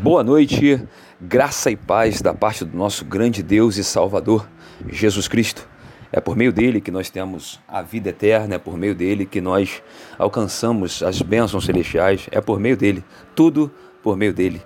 [0.00, 0.80] Boa noite,
[1.20, 4.48] graça e paz da parte do nosso grande Deus e Salvador,
[4.88, 5.68] Jesus Cristo.
[6.12, 9.40] É por meio dele que nós temos a vida eterna, é por meio dele que
[9.40, 9.82] nós
[10.16, 13.04] alcançamos as bênçãos celestiais, é por meio dele,
[13.34, 14.62] tudo por meio dele.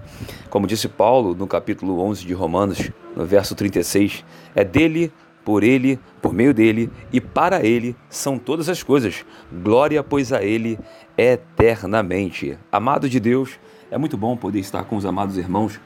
[0.51, 4.23] Como disse Paulo no capítulo 11 de Romanos, no verso 36,
[4.55, 5.11] é dele,
[5.43, 9.25] por ele, por meio dele e para ele são todas as coisas.
[9.51, 10.79] Glória, pois, a ele
[11.17, 12.59] eternamente.
[12.71, 13.59] Amado de Deus,
[13.93, 15.79] é muito bom poder estar com os amados irmãos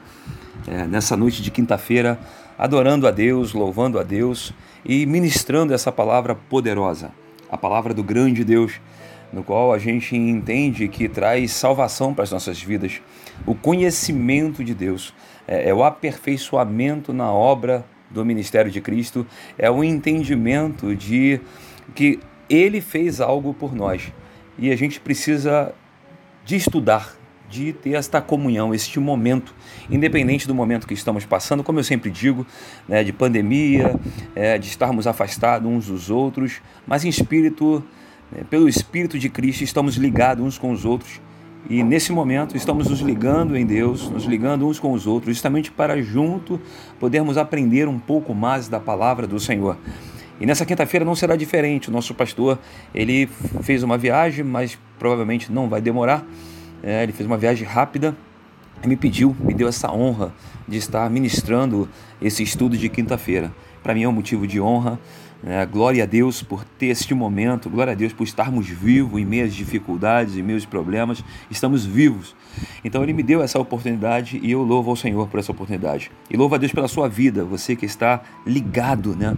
[0.65, 2.17] é, nessa noite de quinta-feira,
[2.57, 4.53] adorando a Deus, louvando a Deus
[4.85, 7.11] e ministrando essa palavra poderosa,
[7.51, 8.79] a palavra do grande Deus,
[9.33, 13.01] no qual a gente entende que traz salvação para as nossas vidas,
[13.45, 15.13] o conhecimento de Deus,
[15.45, 19.27] é, é o aperfeiçoamento na obra do ministério de Cristo,
[19.57, 21.41] é o entendimento de
[21.93, 24.13] que Ele fez algo por nós
[24.57, 25.73] e a gente precisa
[26.45, 27.16] de estudar
[27.49, 29.53] de ter esta comunhão, este momento,
[29.89, 32.45] independente do momento que estamos passando, como eu sempre digo,
[32.87, 33.95] né, de pandemia,
[34.35, 37.83] é, de estarmos afastados uns dos outros, mas em espírito,
[38.31, 41.21] né, pelo Espírito de Cristo, estamos ligados uns com os outros.
[41.69, 45.69] E nesse momento estamos nos ligando em Deus, nos ligando uns com os outros, justamente
[45.69, 46.61] para junto
[46.97, 49.77] podermos aprender um pouco mais da palavra do Senhor.
[50.39, 51.89] E nessa quinta-feira não será diferente.
[51.89, 52.59] O nosso pastor,
[52.93, 53.27] ele
[53.63, 56.25] fez uma viagem, mas provavelmente não vai demorar.
[56.83, 58.15] É, ele fez uma viagem rápida
[58.83, 60.33] e me pediu, me deu essa honra
[60.67, 61.89] de estar ministrando
[62.21, 63.51] esse estudo de quinta-feira.
[63.81, 64.99] Para mim é um motivo de honra.
[65.41, 65.65] Né?
[65.65, 69.45] Glória a Deus por ter este momento, glória a Deus por estarmos vivos em meio
[69.45, 72.35] às dificuldades, em meio aos problemas, estamos vivos.
[72.83, 76.11] Então Ele me deu essa oportunidade e eu louvo ao Senhor por essa oportunidade.
[76.29, 79.35] E louvo a Deus pela sua vida, você que está ligado, né?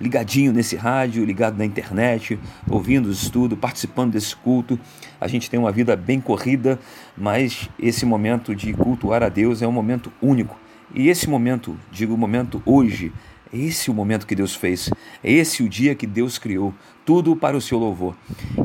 [0.00, 4.78] ligadinho nesse rádio, ligado na internet, ouvindo os estudos, participando desse culto.
[5.20, 6.78] A gente tem uma vida bem corrida,
[7.16, 10.58] mas esse momento de cultuar a Deus é um momento único.
[10.94, 13.12] E esse momento, digo momento hoje,
[13.56, 14.90] é esse o momento que Deus fez,
[15.24, 16.74] é esse o dia que Deus criou,
[17.04, 18.14] tudo para o seu louvor.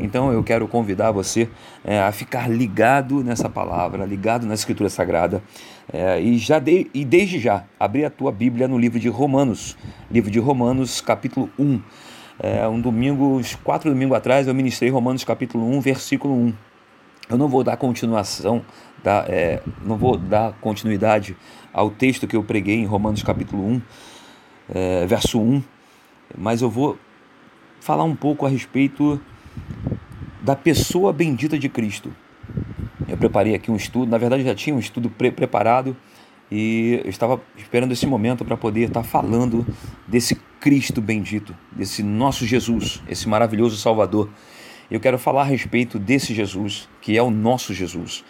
[0.01, 1.47] Então eu quero convidar você
[1.83, 5.41] é, a ficar ligado nessa palavra, ligado na Escritura Sagrada
[5.91, 9.77] é, e, já de, e desde já abrir a tua Bíblia no livro de Romanos,
[10.09, 11.81] livro de Romanos, capítulo 1.
[12.43, 16.53] É, um domingo, uns quatro domingos atrás, eu ministrei Romanos capítulo 1, versículo 1.
[17.29, 18.65] Eu não vou dar continuação,
[19.03, 21.37] da, é, não vou dar continuidade
[21.71, 23.81] ao texto que eu preguei em Romanos capítulo 1,
[24.71, 25.61] é, verso 1,
[26.37, 26.97] mas eu vou
[27.79, 29.19] falar um pouco a respeito
[30.41, 32.13] da pessoa bendita de Cristo.
[33.07, 35.95] Eu preparei aqui um estudo, na verdade já tinha um estudo pre preparado
[36.51, 39.65] e eu estava esperando esse momento para poder estar falando
[40.07, 44.29] desse Cristo bendito, desse nosso Jesus, esse maravilhoso Salvador.
[44.89, 48.25] Eu quero falar a respeito desse Jesus, que é o nosso Jesus,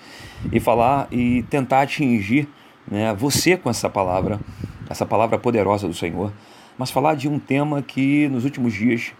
[0.52, 2.47] e falar e tentar atingir
[2.90, 4.40] né, você com essa palavra,
[4.91, 6.31] essa palavra poderosa do Senhor,
[6.78, 9.13] mas falar de um tema que nos últimos dias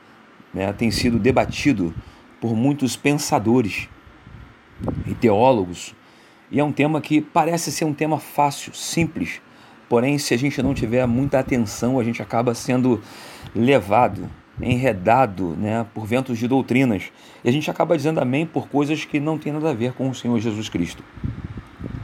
[0.54, 1.94] né, tem sido debatido
[2.40, 3.88] por muitos pensadores
[5.08, 5.96] e teólogos,
[6.52, 9.42] e é um tema que parece ser um tema fácil, simples,
[9.88, 13.02] porém, se a gente não tiver muita atenção, a gente acaba sendo
[13.56, 14.30] levado,
[14.62, 17.12] enredado né, por ventos de doutrinas,
[17.44, 20.09] e a gente acaba dizendo amém por coisas que não tem nada a ver com
[20.09, 21.03] o Senhor Jesus Cristo.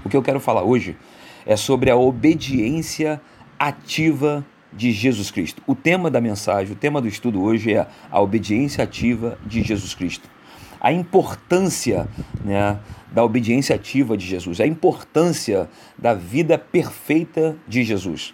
[0.05, 0.95] O que eu quero falar hoje
[1.45, 3.19] é sobre a obediência
[3.57, 5.61] ativa de Jesus Cristo.
[5.65, 9.93] O tema da mensagem, o tema do estudo hoje é a obediência ativa de Jesus
[9.93, 10.29] Cristo.
[10.79, 12.07] A importância
[12.43, 12.79] né,
[13.11, 18.33] da obediência ativa de Jesus, a importância da vida perfeita de Jesus.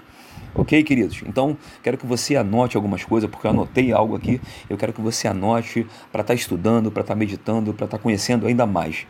[0.56, 1.24] Ok, queridos?
[1.26, 4.40] Então, quero que você anote algumas coisas, porque eu anotei algo aqui.
[4.70, 7.98] Eu quero que você anote para estar tá estudando, para estar tá meditando, para estar
[7.98, 9.08] tá conhecendo ainda mais.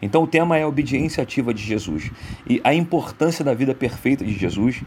[0.00, 2.10] Então o tema é a obediência ativa de Jesus
[2.48, 4.82] e a importância da vida perfeita de Jesus,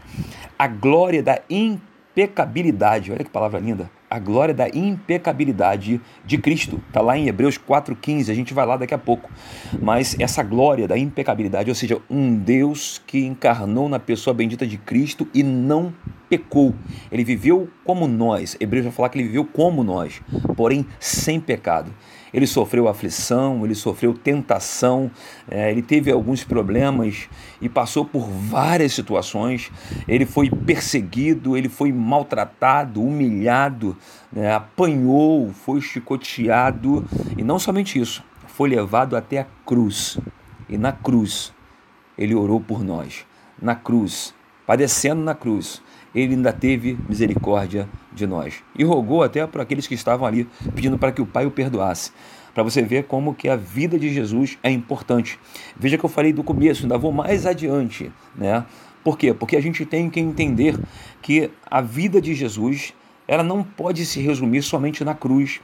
[0.58, 6.82] a glória da impecabilidade, olha que palavra linda, a glória da impecabilidade de Cristo.
[6.88, 9.30] Está lá em Hebreus 4,15, a gente vai lá daqui a pouco.
[9.80, 14.76] Mas essa glória da impecabilidade, ou seja, um Deus que encarnou na pessoa bendita de
[14.76, 15.94] Cristo e não
[16.28, 16.74] pecou.
[17.10, 18.56] Ele viveu como nós.
[18.58, 20.20] Hebreus vai falar que ele viveu como nós,
[20.56, 21.94] porém sem pecado.
[22.32, 25.10] Ele sofreu aflição, ele sofreu tentação,
[25.50, 27.28] é, ele teve alguns problemas
[27.60, 29.70] e passou por várias situações.
[30.06, 33.96] Ele foi perseguido, ele foi maltratado, humilhado,
[34.32, 37.04] né, apanhou, foi chicoteado
[37.36, 40.18] e não somente isso, foi levado até a cruz.
[40.68, 41.52] E na cruz
[42.16, 43.26] ele orou por nós.
[43.60, 44.34] Na cruz,
[44.66, 45.82] padecendo na cruz,
[46.14, 48.62] ele ainda teve misericórdia de nós.
[48.76, 52.12] E rogou até para aqueles que estavam ali, pedindo para que o Pai o perdoasse.
[52.52, 55.38] para você ver como que a vida de Jesus é importante.
[55.78, 58.64] Veja que eu falei do começo, ainda vou mais adiante, né?
[59.02, 59.32] Por quê?
[59.32, 60.78] Porque a gente tem que entender
[61.22, 62.92] que a vida de Jesus,
[63.26, 65.60] ela não pode se resumir somente na cruz.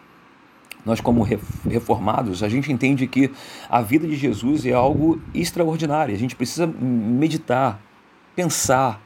[0.85, 1.27] Nós como
[1.69, 3.31] reformados, a gente entende que
[3.69, 6.15] a vida de Jesus é algo extraordinário.
[6.15, 7.81] A gente precisa meditar,
[8.37, 9.03] pensar,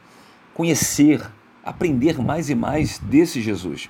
[0.61, 1.27] conhecer,
[1.65, 3.89] aprender mais e mais desse Jesus.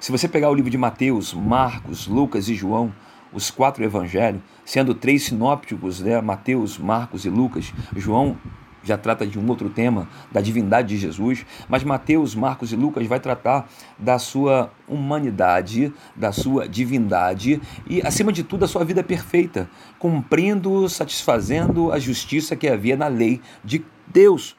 [0.00, 2.92] Se você pegar o livro de Mateus, Marcos, Lucas e João,
[3.32, 8.36] os quatro evangelhos, sendo três sinópticos, né, Mateus, Marcos e Lucas, João
[8.82, 13.06] já trata de um outro tema, da divindade de Jesus, mas Mateus, Marcos e Lucas
[13.06, 19.04] vai tratar da sua humanidade, da sua divindade e, acima de tudo, da sua vida
[19.04, 19.70] perfeita,
[20.00, 24.57] cumprindo, satisfazendo a justiça que havia na lei de Deus.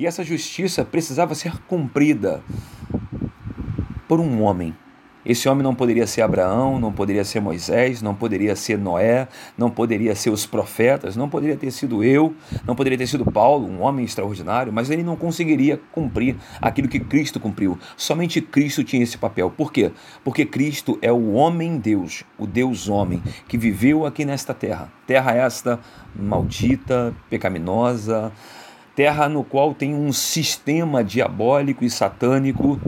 [0.00, 2.42] E essa justiça precisava ser cumprida
[4.08, 4.74] por um homem.
[5.26, 9.68] Esse homem não poderia ser Abraão, não poderia ser Moisés, não poderia ser Noé, não
[9.70, 12.34] poderia ser os profetas, não poderia ter sido eu,
[12.66, 16.98] não poderia ter sido Paulo, um homem extraordinário, mas ele não conseguiria cumprir aquilo que
[16.98, 17.78] Cristo cumpriu.
[17.94, 19.50] Somente Cristo tinha esse papel.
[19.50, 19.92] Por quê?
[20.24, 24.90] Porque Cristo é o homem-deus, o Deus-homem, que viveu aqui nesta terra.
[25.06, 25.78] Terra esta
[26.16, 28.32] maldita, pecaminosa,
[28.94, 32.80] terra no qual tem um sistema diabólico e satânico,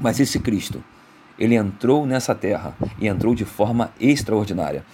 [0.00, 0.82] mas esse Cristo,
[1.38, 4.84] ele entrou nessa terra e entrou de forma extraordinária.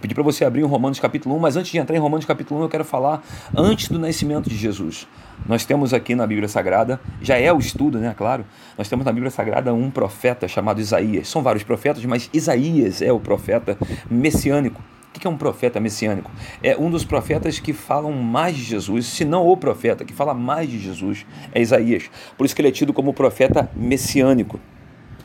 [0.00, 2.60] pedi para você abrir o Romanos capítulo 1, mas antes de entrar em Romanos capítulo
[2.60, 3.22] 1, eu quero falar
[3.56, 5.08] antes do nascimento de Jesus.
[5.46, 8.44] Nós temos aqui na Bíblia Sagrada, já é o estudo, né, claro,
[8.76, 11.28] nós temos na Bíblia Sagrada um profeta chamado Isaías.
[11.28, 13.76] São vários profetas, mas Isaías é o profeta
[14.10, 14.82] messiânico.
[15.18, 16.30] O que é um profeta messiânico?
[16.62, 20.32] É um dos profetas que falam mais de Jesus, se não o profeta que fala
[20.32, 22.08] mais de Jesus, é Isaías.
[22.36, 24.60] Por isso que ele é tido como profeta messiânico.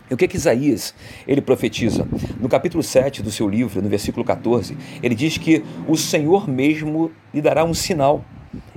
[0.09, 0.95] E o que, que Isaías
[1.27, 2.07] ele profetiza?
[2.39, 7.11] No capítulo 7 do seu livro, no versículo 14, ele diz que o Senhor mesmo
[7.31, 8.25] lhe dará um sinal.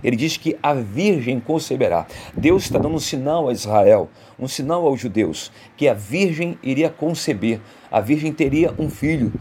[0.05, 2.07] Ele diz que a virgem conceberá.
[2.37, 6.91] Deus está dando um sinal a Israel, um sinal aos judeus, que a virgem iria
[6.91, 7.59] conceber.
[7.91, 9.33] A virgem teria um filho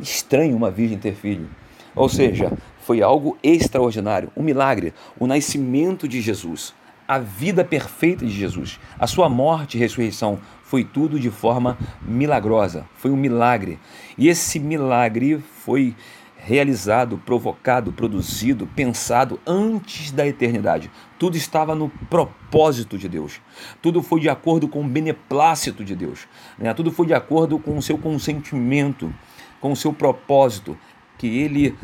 [0.00, 1.48] estranho uma virgem ter filho.
[1.94, 6.74] Ou seja, foi algo extraordinário, um milagre, o nascimento de Jesus,
[7.06, 12.86] a vida perfeita de Jesus, a sua morte e ressurreição, foi tudo de forma milagrosa,
[12.94, 13.80] foi um milagre.
[14.16, 15.96] E esse milagre foi
[16.36, 20.90] realizado, provocado, produzido, pensado antes da eternidade.
[21.18, 23.40] Tudo estava no propósito de Deus.
[23.82, 26.26] Tudo foi de acordo com o beneplácito de Deus.
[26.58, 26.72] Né?
[26.72, 29.12] Tudo foi de acordo com o seu consentimento
[29.60, 30.76] com o seu propósito
[31.18, 31.76] que ele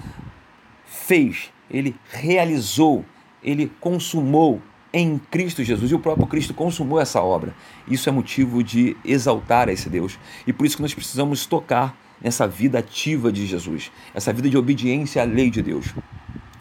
[0.84, 3.04] fez, ele realizou,
[3.42, 4.62] ele consumou
[4.92, 5.90] em Cristo Jesus.
[5.90, 7.54] E o próprio Cristo consumou essa obra.
[7.86, 10.18] Isso é motivo de exaltar esse Deus.
[10.46, 14.56] E por isso que nós precisamos tocar nessa vida ativa de Jesus, essa vida de
[14.56, 15.94] obediência à lei de Deus.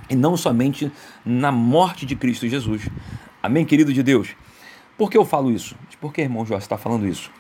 [0.09, 0.91] E não somente
[1.25, 2.89] na morte de Cristo Jesus.
[3.41, 4.35] Amém, querido de Deus?
[4.97, 5.75] Por que eu falo isso?
[6.01, 7.31] Por que, irmão Jorge, está falando isso?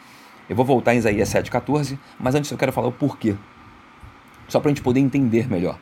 [0.49, 3.35] Eu vou voltar em Isaías 7,14, mas antes eu quero falar o porquê
[4.47, 5.79] só para a gente poder entender melhor.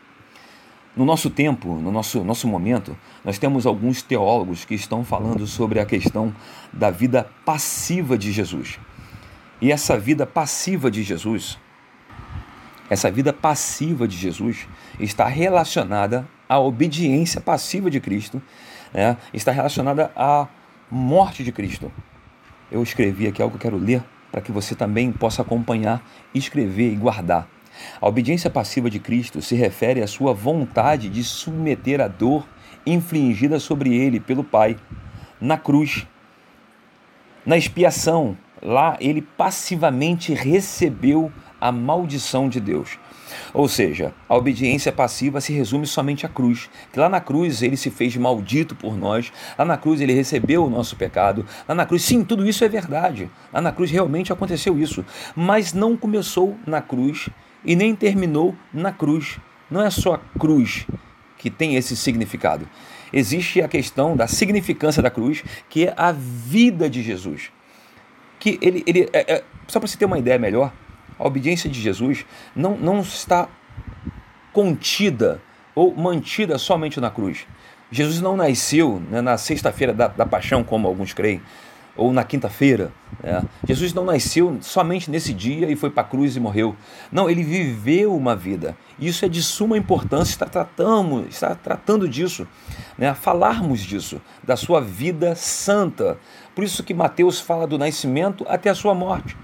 [0.96, 2.96] No nosso tempo, no nosso, nosso momento,
[3.26, 6.34] nós temos alguns teólogos que estão falando sobre a questão
[6.72, 8.80] da vida passiva de Jesus.
[9.60, 11.58] E essa vida passiva de Jesus,
[12.90, 14.68] essa vida passiva de Jesus
[15.00, 18.42] está relacionada à obediência passiva de Cristo,
[18.94, 19.18] né?
[19.34, 20.48] está relacionada à
[20.92, 21.92] morte de Cristo.
[22.72, 26.04] Eu escrevi aqui algo que eu quero ler para que você também possa acompanhar,
[26.34, 27.48] escrever e guardar.
[28.02, 32.48] A obediência passiva de Cristo se refere à sua vontade de submeter a dor
[32.86, 34.78] infligida sobre ele pelo Pai
[35.40, 36.08] na cruz.
[37.46, 42.98] Na expiação, lá ele passivamente recebeu a maldição de Deus.
[43.54, 46.70] Ou seja, a obediência passiva se resume somente à cruz.
[46.92, 50.66] Que lá na cruz ele se fez maldito por nós, lá na cruz ele recebeu
[50.66, 53.30] o nosso pecado, lá na cruz, sim, tudo isso é verdade.
[53.52, 55.06] Lá na cruz realmente aconteceu isso.
[55.36, 57.30] Mas não começou na cruz
[57.66, 59.40] e nem terminou na cruz.
[59.70, 60.86] Não é só a cruz
[61.38, 62.68] que tem esse significado.
[63.12, 67.52] Existe a questão da significância da cruz, que é a vida de Jesus.
[68.40, 70.74] Que ele, ele é, é, só para você ter uma ideia melhor,
[71.18, 73.48] a obediência de Jesus não, não está
[74.52, 75.42] contida
[75.76, 77.46] ou mantida somente na cruz.
[77.92, 81.42] Jesus não nasceu né, na sexta-feira da, da paixão, como alguns creem
[81.96, 82.92] ou na quinta-feira.
[83.22, 83.42] Né?
[83.68, 86.76] Jesus não nasceu somente nesse dia e foi para a cruz e morreu.
[87.12, 88.76] Não, ele viveu uma vida.
[89.00, 92.48] Isso é de suma importância, está, tratando, está tratando disso,
[92.98, 93.14] né?
[93.14, 96.18] falarmos disso, da sua vida santa.
[96.56, 99.38] Por isso que Mateus fala do nascimento até a sua morte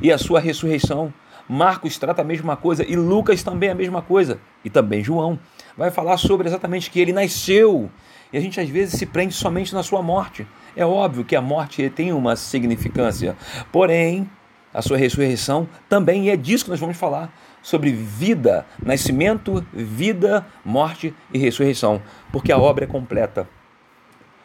[0.00, 1.12] e a sua ressurreição.
[1.48, 4.38] Marcos trata a mesma coisa e Lucas também a mesma coisa.
[4.64, 5.36] E também João
[5.76, 7.90] vai falar sobre exatamente que ele nasceu.
[8.32, 10.46] E a gente às vezes se prende somente na sua morte.
[10.76, 13.36] É óbvio que a morte tem uma significância,
[13.72, 14.28] porém,
[14.72, 20.46] a sua ressurreição também, e é disso que nós vamos falar, sobre vida, nascimento, vida,
[20.64, 22.00] morte e ressurreição,
[22.32, 23.48] porque a obra é completa.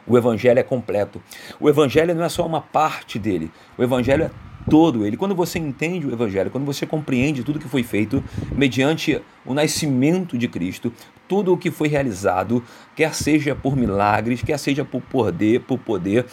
[0.08, 1.22] O evangelho é completo.
[1.60, 4.32] O evangelho não é só uma parte dele, o evangelho é
[4.69, 5.17] todo ele.
[5.17, 10.38] Quando você entende o Evangelho, quando você compreende tudo que foi feito mediante o nascimento
[10.38, 10.91] de Cristo,
[11.27, 12.63] tudo o que foi realizado,
[12.95, 16.25] quer seja por milagres, quer seja por poder, por poder,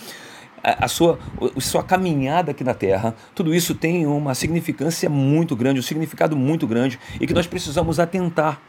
[0.62, 1.19] a, sua,
[1.57, 6.37] a sua caminhada aqui na Terra, tudo isso tem uma significância muito grande, um significado
[6.37, 8.61] muito grande e que nós precisamos atentar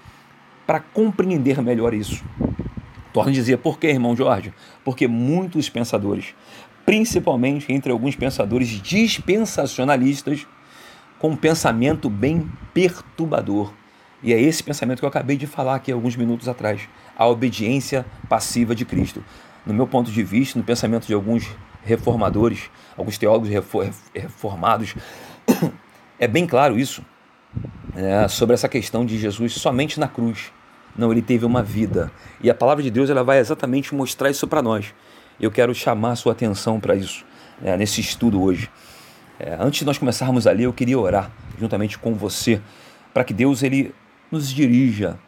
[0.65, 2.24] para compreender melhor isso.
[3.12, 4.51] Torno a dizer, por que, irmão Jorge?
[4.84, 6.34] Porque muitos pensadores
[6.85, 10.45] principalmente entre alguns pensadores dispensacionalistas,
[11.19, 13.73] com um pensamento bem perturbador.
[14.21, 16.81] E é esse pensamento que eu acabei de falar aqui alguns minutos atrás,
[17.17, 19.23] a obediência passiva de Cristo.
[19.65, 21.49] No meu ponto de vista, no pensamento de alguns
[21.83, 23.49] reformadores, alguns teólogos
[24.13, 24.95] reformados,
[26.19, 27.03] é bem claro isso
[27.95, 30.51] é, sobre essa questão de Jesus somente na cruz.
[30.95, 32.11] Não, ele teve uma vida.
[32.41, 34.93] E a palavra de Deus ela vai exatamente mostrar isso para nós.
[35.43, 37.25] Eu quero chamar sua atenção para isso,
[37.62, 38.69] né, nesse estudo hoje.
[39.38, 42.62] É, antes de nós começarmos ali, eu queria orar juntamente com você,
[43.13, 43.93] para que Deus ele
[44.31, 45.19] nos dirija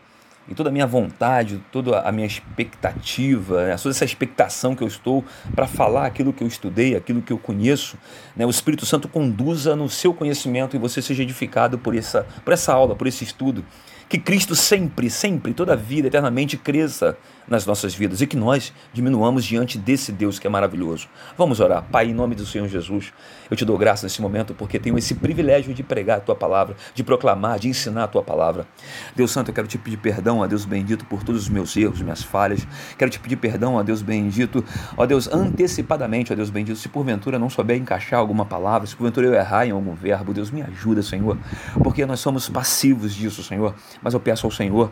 [0.50, 4.88] em toda a minha vontade, toda a minha expectativa, né, toda essa expectação que eu
[4.88, 5.22] estou
[5.53, 7.98] para falar aquilo que eu estudei, aquilo que eu conheço,
[8.38, 12.53] né, o Espírito Santo conduza no seu conhecimento e você seja edificado por essa, por
[12.53, 13.65] essa aula, por esse estudo.
[14.07, 17.17] Que Cristo sempre, sempre, toda a vida, eternamente cresça
[17.48, 21.08] nas nossas vidas e que nós diminuamos diante desse Deus que é maravilhoso.
[21.38, 21.84] Vamos orar.
[21.92, 23.14] Pai, em nome do Senhor Jesus,
[23.50, 26.75] eu te dou graça nesse momento porque tenho esse privilégio de pregar a tua palavra,
[26.94, 28.68] de proclamar, de ensinar a tua palavra.
[29.16, 32.02] Deus Santo, eu quero te pedir perdão, a Deus bendito, por todos os meus erros,
[32.02, 32.68] minhas falhas.
[32.98, 34.64] Quero te pedir perdão, a Deus bendito,
[34.98, 39.28] ó Deus, antecipadamente, ó Deus bendito, se porventura não souber encaixar alguma palavra, se porventura
[39.28, 41.38] eu errar em algum verbo, Deus me ajuda, Senhor,
[41.84, 43.75] porque nós somos passivos disso, Senhor.
[44.02, 44.92] Mas eu peço ao Senhor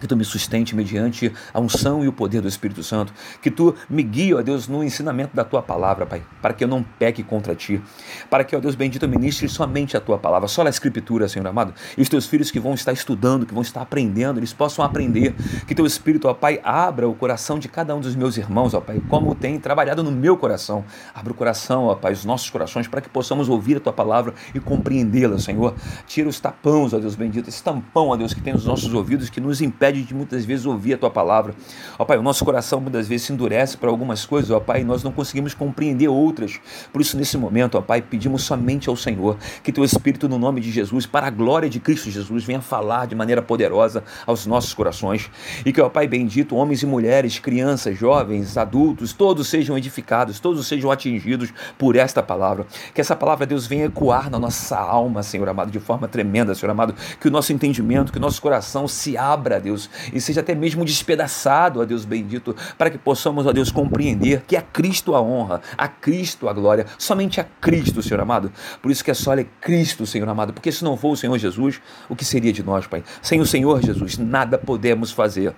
[0.00, 3.12] que tu me sustente mediante a unção e o poder do Espírito Santo,
[3.42, 6.68] que tu me guie, ó Deus, no ensinamento da tua palavra, Pai, para que eu
[6.68, 7.82] não peque contra ti,
[8.30, 11.46] para que, ó Deus bendito, eu ministre somente a tua palavra, só a Escritura, Senhor
[11.46, 14.84] amado, e os teus filhos que vão estar estudando, que vão estar aprendendo, eles possam
[14.84, 15.34] aprender,
[15.66, 18.80] que teu Espírito, ó Pai, abra o coração de cada um dos meus irmãos, ó
[18.80, 22.86] Pai, como tem trabalhado no meu coração, abra o coração, ó Pai, os nossos corações,
[22.86, 25.74] para que possamos ouvir a tua palavra e compreendê-la, Senhor,
[26.06, 29.28] tira os tapões, ó Deus bendito, esse tampão, ó Deus, que tem nos nossos ouvidos,
[29.28, 31.54] que nos impede de muitas vezes ouvir a tua palavra.
[31.98, 34.84] Ó Pai, o nosso coração muitas vezes se endurece para algumas coisas, ó Pai, e
[34.84, 36.60] nós não conseguimos compreender outras.
[36.92, 40.60] Por isso, nesse momento, ó Pai, pedimos somente ao Senhor que teu Espírito, no nome
[40.60, 44.74] de Jesus, para a glória de Cristo Jesus, venha falar de maneira poderosa aos nossos
[44.74, 45.30] corações.
[45.64, 50.66] E que, ó Pai bendito, homens e mulheres, crianças, jovens, adultos, todos sejam edificados, todos
[50.66, 52.66] sejam atingidos por esta palavra.
[52.92, 56.72] Que essa palavra, Deus, venha ecoar na nossa alma, Senhor amado, de forma tremenda, Senhor
[56.72, 56.94] amado.
[57.20, 60.84] Que o nosso entendimento, que o nosso coração se abra, Deus, e seja até mesmo
[60.84, 65.60] despedaçado, ó Deus bendito, para que possamos, ó Deus, compreender que a Cristo a honra,
[65.76, 68.52] a Cristo a glória, somente a Cristo, Senhor amado.
[68.82, 71.36] Por isso que é só é Cristo, Senhor amado, porque se não for o Senhor
[71.38, 73.02] Jesus, o que seria de nós, Pai?
[73.22, 75.54] Sem o Senhor Jesus, nada podemos fazer.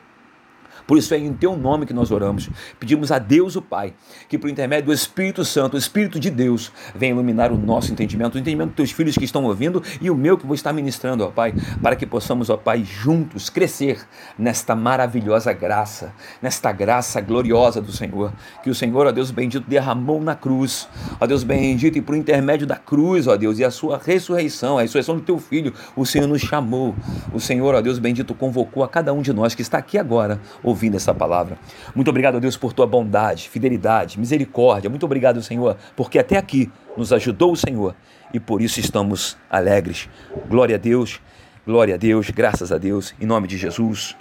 [0.86, 2.48] Por isso é em teu nome que nós oramos.
[2.78, 3.92] Pedimos a Deus o Pai,
[4.28, 8.36] que por intermédio do Espírito Santo, o Espírito de Deus, venha iluminar o nosso entendimento,
[8.36, 11.24] o entendimento dos teus filhos que estão ouvindo e o meu que vou estar ministrando,
[11.24, 11.52] ó Pai,
[11.82, 14.06] para que possamos, ó Pai, juntos crescer
[14.38, 20.20] nesta maravilhosa graça, nesta graça gloriosa do Senhor, que o Senhor, ó Deus bendito, derramou
[20.20, 20.88] na cruz,
[21.20, 24.82] ó Deus bendito, e por intermédio da cruz, ó Deus, e a sua ressurreição, a
[24.82, 26.94] ressurreição do teu filho, o Senhor nos chamou,
[27.32, 30.40] o Senhor, ó Deus bendito, convocou a cada um de nós que está aqui agora,
[30.62, 31.58] ouvindo essa palavra.
[31.94, 34.90] Muito obrigado, Deus, por tua bondade, fidelidade, misericórdia.
[34.90, 37.94] Muito obrigado, Senhor, porque até aqui nos ajudou o Senhor
[38.32, 40.08] e por isso estamos alegres.
[40.48, 41.20] Glória a Deus,
[41.66, 44.16] glória a Deus, graças a Deus, em nome de Jesus.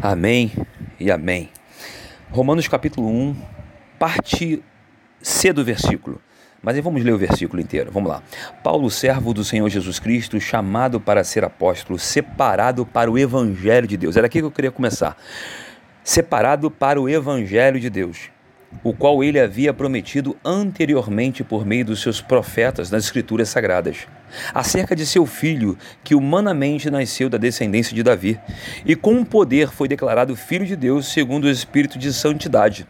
[0.00, 0.52] Amém
[0.98, 1.50] e amém.
[2.30, 3.36] Romanos capítulo 1,
[3.98, 4.62] parte
[5.20, 6.20] C do versículo.
[6.62, 7.90] Mas aí vamos ler o versículo inteiro.
[7.90, 8.22] Vamos lá.
[8.62, 13.96] Paulo, servo do Senhor Jesus Cristo, chamado para ser apóstolo, separado para o evangelho de
[13.96, 14.16] Deus.
[14.16, 15.16] Era aqui que eu queria começar.
[16.04, 18.30] Separado para o evangelho de Deus,
[18.84, 24.06] o qual ele havia prometido anteriormente por meio dos seus profetas nas escrituras sagradas,
[24.52, 28.38] acerca de seu filho, que humanamente nasceu da descendência de Davi,
[28.84, 32.86] e com poder foi declarado filho de Deus segundo o espírito de santidade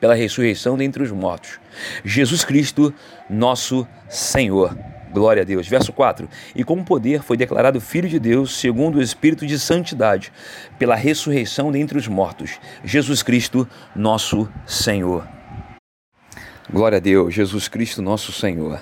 [0.00, 1.58] pela ressurreição dentre os mortos.
[2.04, 2.92] Jesus Cristo,
[3.28, 4.76] nosso Senhor.
[5.12, 5.66] Glória a Deus.
[5.66, 10.32] Verso 4: E com poder foi declarado Filho de Deus, segundo o Espírito de Santidade,
[10.78, 15.26] pela ressurreição dentre os mortos, Jesus Cristo, nosso Senhor.
[16.70, 18.80] Glória a Deus, Jesus Cristo, nosso Senhor.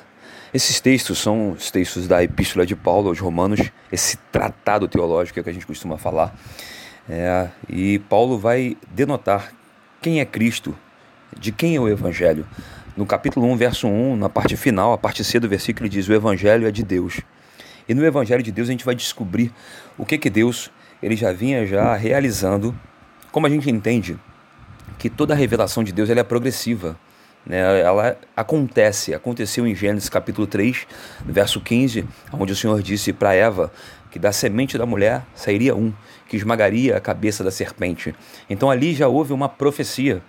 [0.53, 3.61] Esses textos são os textos da Epístola de Paulo aos Romanos,
[3.93, 6.35] esse tratado teológico que a gente costuma falar.
[7.09, 9.53] É, e Paulo vai denotar
[10.01, 10.77] quem é Cristo,
[11.39, 12.47] de quem é o Evangelho.
[12.97, 16.09] No capítulo 1, verso 1, na parte final, a parte C do versículo, ele diz:
[16.09, 17.21] O Evangelho é de Deus.
[17.89, 19.53] E no Evangelho de Deus a gente vai descobrir
[19.99, 20.71] o que que Deus
[21.03, 22.75] ele já vinha já realizando.
[23.31, 24.17] Como a gente entende
[24.99, 26.97] que toda a revelação de Deus ela é progressiva.
[27.45, 27.81] Né?
[27.81, 30.87] Ela acontece, aconteceu em Gênesis capítulo 3,
[31.27, 33.71] verso 15, onde o Senhor disse para Eva
[34.11, 35.93] que da semente da mulher sairia um,
[36.29, 38.15] que esmagaria a cabeça da serpente.
[38.49, 40.23] Então ali já houve uma profecia.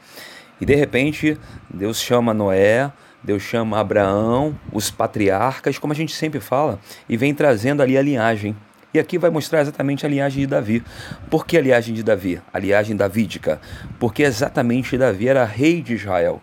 [0.59, 1.38] E de repente,
[1.69, 2.91] Deus chama Noé,
[3.24, 8.01] Deus chama Abraão, os patriarcas, como a gente sempre fala, e vem trazendo ali a
[8.01, 8.55] linhagem.
[8.93, 10.81] E aqui vai mostrar exatamente a linhagem de Davi.
[11.29, 12.41] Por que a linhagem de Davi?
[12.53, 13.59] A linhagem davídica.
[14.00, 16.41] Porque exatamente Davi era rei de Israel.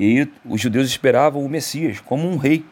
[0.00, 2.64] E os judeus esperavam o Messias como um rei.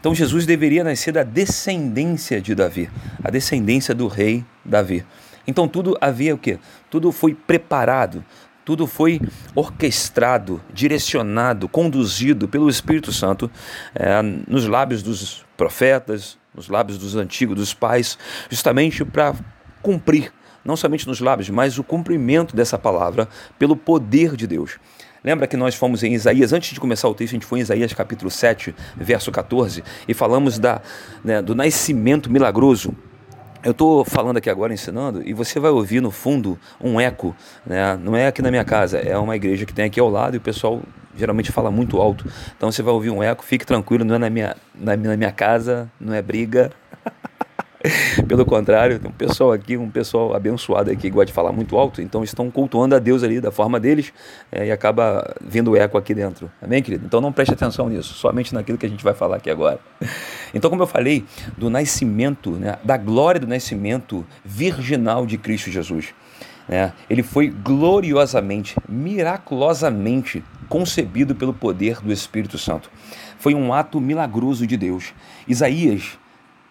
[0.00, 2.90] Então Jesus deveria nascer da descendência de Davi,
[3.24, 5.02] a descendência do rei Davi.
[5.46, 6.58] Então tudo havia o quê?
[6.90, 8.22] Tudo foi preparado,
[8.66, 9.20] tudo foi
[9.54, 13.48] orquestrado, direcionado, conduzido pelo Espírito Santo
[13.94, 18.18] é, nos lábios dos profetas, nos lábios dos antigos, dos pais,
[18.50, 19.36] justamente para
[19.80, 20.32] cumprir,
[20.64, 24.80] não somente nos lábios, mas o cumprimento dessa palavra pelo poder de Deus.
[25.22, 27.62] Lembra que nós fomos em Isaías, antes de começar o texto, a gente foi em
[27.62, 30.82] Isaías capítulo 7, verso 14, e falamos da,
[31.24, 32.92] né, do nascimento milagroso
[33.62, 37.34] eu estou falando aqui agora, ensinando, e você vai ouvir no fundo um eco,
[37.64, 37.98] né?
[38.02, 40.38] não é aqui na minha casa, é uma igreja que tem aqui ao lado e
[40.38, 40.80] o pessoal
[41.16, 42.26] geralmente fala muito alto.
[42.56, 45.32] Então você vai ouvir um eco, fique tranquilo, não é na minha, na, na minha
[45.32, 46.70] casa, não é briga.
[48.26, 51.76] Pelo contrário, tem um pessoal aqui, um pessoal abençoado aqui que gosta de falar muito
[51.76, 54.12] alto, então estão cultuando a Deus ali da forma deles
[54.50, 56.50] é, e acaba vindo eco aqui dentro.
[56.60, 57.04] Amém, querido?
[57.06, 59.78] Então não preste atenção nisso, somente naquilo que a gente vai falar aqui agora.
[60.54, 61.24] Então, como eu falei,
[61.58, 66.14] do nascimento, né, da glória do nascimento virginal de Cristo Jesus.
[66.66, 72.90] Né, ele foi gloriosamente, miraculosamente concebido pelo poder do Espírito Santo.
[73.38, 75.12] Foi um ato milagroso de Deus.
[75.46, 76.16] Isaías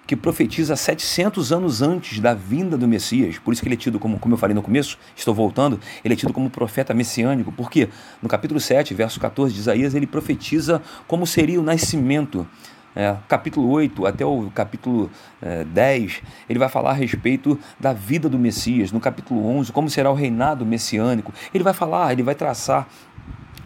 [0.07, 3.39] que profetiza 700 anos antes da vinda do Messias.
[3.39, 6.13] Por isso que ele é tido como, como eu falei no começo, estou voltando, ele
[6.13, 7.51] é tido como profeta messiânico.
[7.51, 7.89] Porque
[8.21, 12.47] no capítulo 7, verso 14 de Isaías, ele profetiza como seria o nascimento.
[12.97, 18.29] É, capítulo 8 até o capítulo é, 10, ele vai falar a respeito da vida
[18.29, 18.91] do Messias.
[18.91, 21.33] No capítulo 11, como será o reinado messiânico.
[21.53, 22.87] Ele vai falar, ele vai traçar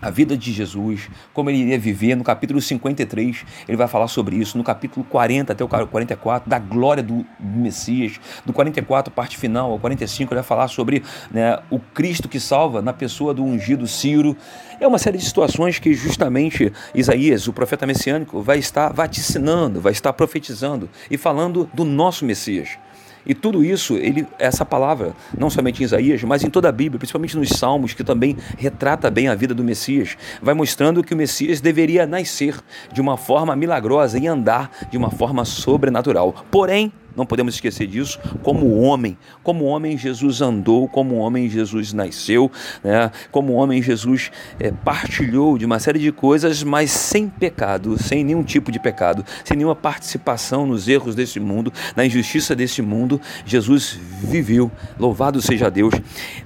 [0.02, 2.16] a vida de Jesus, como ele iria viver.
[2.16, 4.58] No capítulo 53, ele vai falar sobre isso.
[4.58, 8.20] No capítulo 40 até o 44, da glória do Messias.
[8.46, 12.82] Do 44, parte final, ao 45, ele vai falar sobre né, o Cristo que salva
[12.82, 14.36] na pessoa do ungido Ciro.
[14.80, 19.92] É uma série de situações que justamente Isaías, o profeta messiânico, vai estar vaticinando, vai
[19.92, 22.78] estar profetizando e falando do nosso Messias.
[23.26, 27.00] E tudo isso, ele, essa palavra, não somente em Isaías, mas em toda a Bíblia,
[27.00, 31.18] principalmente nos Salmos, que também retrata bem a vida do Messias, vai mostrando que o
[31.18, 32.56] Messias deveria nascer
[32.92, 36.46] de uma forma milagrosa e andar de uma forma sobrenatural.
[36.50, 42.50] Porém, não podemos esquecer disso, como homem, como homem Jesus andou, como homem Jesus nasceu,
[42.82, 43.12] né?
[43.30, 48.42] como homem Jesus é, partilhou de uma série de coisas, mas sem pecado, sem nenhum
[48.42, 54.00] tipo de pecado, sem nenhuma participação nos erros desse mundo, na injustiça desse mundo, Jesus
[54.24, 55.94] viveu, louvado seja Deus.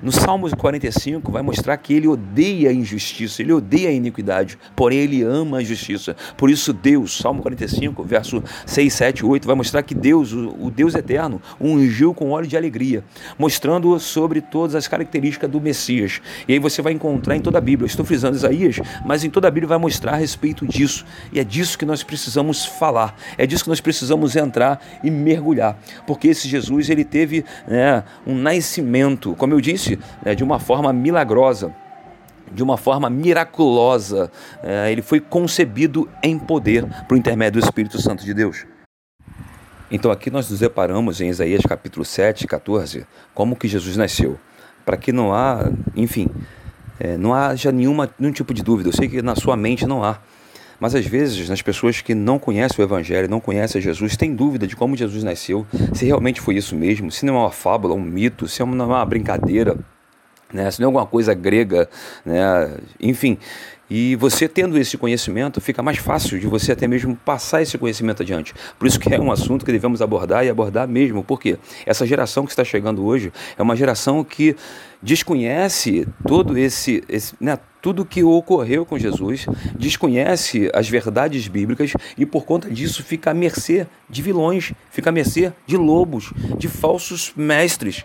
[0.01, 4.99] No Salmo 45 vai mostrar que ele odeia a injustiça, ele odeia a iniquidade, porém
[4.99, 6.15] ele ama a justiça.
[6.35, 10.95] Por isso Deus, Salmo 45, verso 6, 7, 8, vai mostrar que Deus, o Deus
[10.95, 13.03] eterno, ungiu com óleo de alegria,
[13.37, 16.21] mostrando sobre todas as características do Messias.
[16.47, 19.47] E aí você vai encontrar em toda a Bíblia, estou frisando Isaías, mas em toda
[19.47, 21.05] a Bíblia vai mostrar a respeito disso.
[21.31, 25.77] E é disso que nós precisamos falar, é disso que nós precisamos entrar e mergulhar,
[26.05, 30.91] porque esse Jesus ele teve né, um nascimento, como eu disse, né, de uma forma
[30.91, 31.73] milagrosa
[32.53, 34.31] de uma forma miraculosa.
[34.61, 38.65] É, ele foi concebido em poder por intermédio do Espírito Santo de Deus.
[39.93, 44.39] Então aqui nós nos deparamos em Isaías capítulo 7, 14, como que Jesus nasceu.
[44.83, 46.29] Para que não há, enfim,
[46.99, 48.89] é, não haja nenhuma, nenhum tipo de dúvida.
[48.89, 50.17] Eu sei que na sua mente não há.
[50.79, 54.65] Mas às vezes, nas pessoas que não conhecem o Evangelho, não conhecem Jesus, têm dúvida
[54.65, 58.01] de como Jesus nasceu, se realmente foi isso mesmo, se não é uma fábula, um
[58.01, 59.77] mito, se não é uma brincadeira,
[60.51, 60.71] né?
[60.71, 61.87] se não é alguma coisa grega,
[62.25, 62.77] né?
[62.99, 63.37] enfim.
[63.95, 68.23] E você tendo esse conhecimento, fica mais fácil de você até mesmo passar esse conhecimento
[68.23, 68.51] adiante.
[68.79, 72.43] Por isso que é um assunto que devemos abordar e abordar mesmo, porque essa geração
[72.43, 74.55] que está chegando hoje é uma geração que
[74.99, 79.45] desconhece todo esse, esse né, tudo que ocorreu com Jesus,
[79.77, 85.13] desconhece as verdades bíblicas e por conta disso fica à mercê de vilões, fica à
[85.13, 88.03] mercê de lobos, de falsos mestres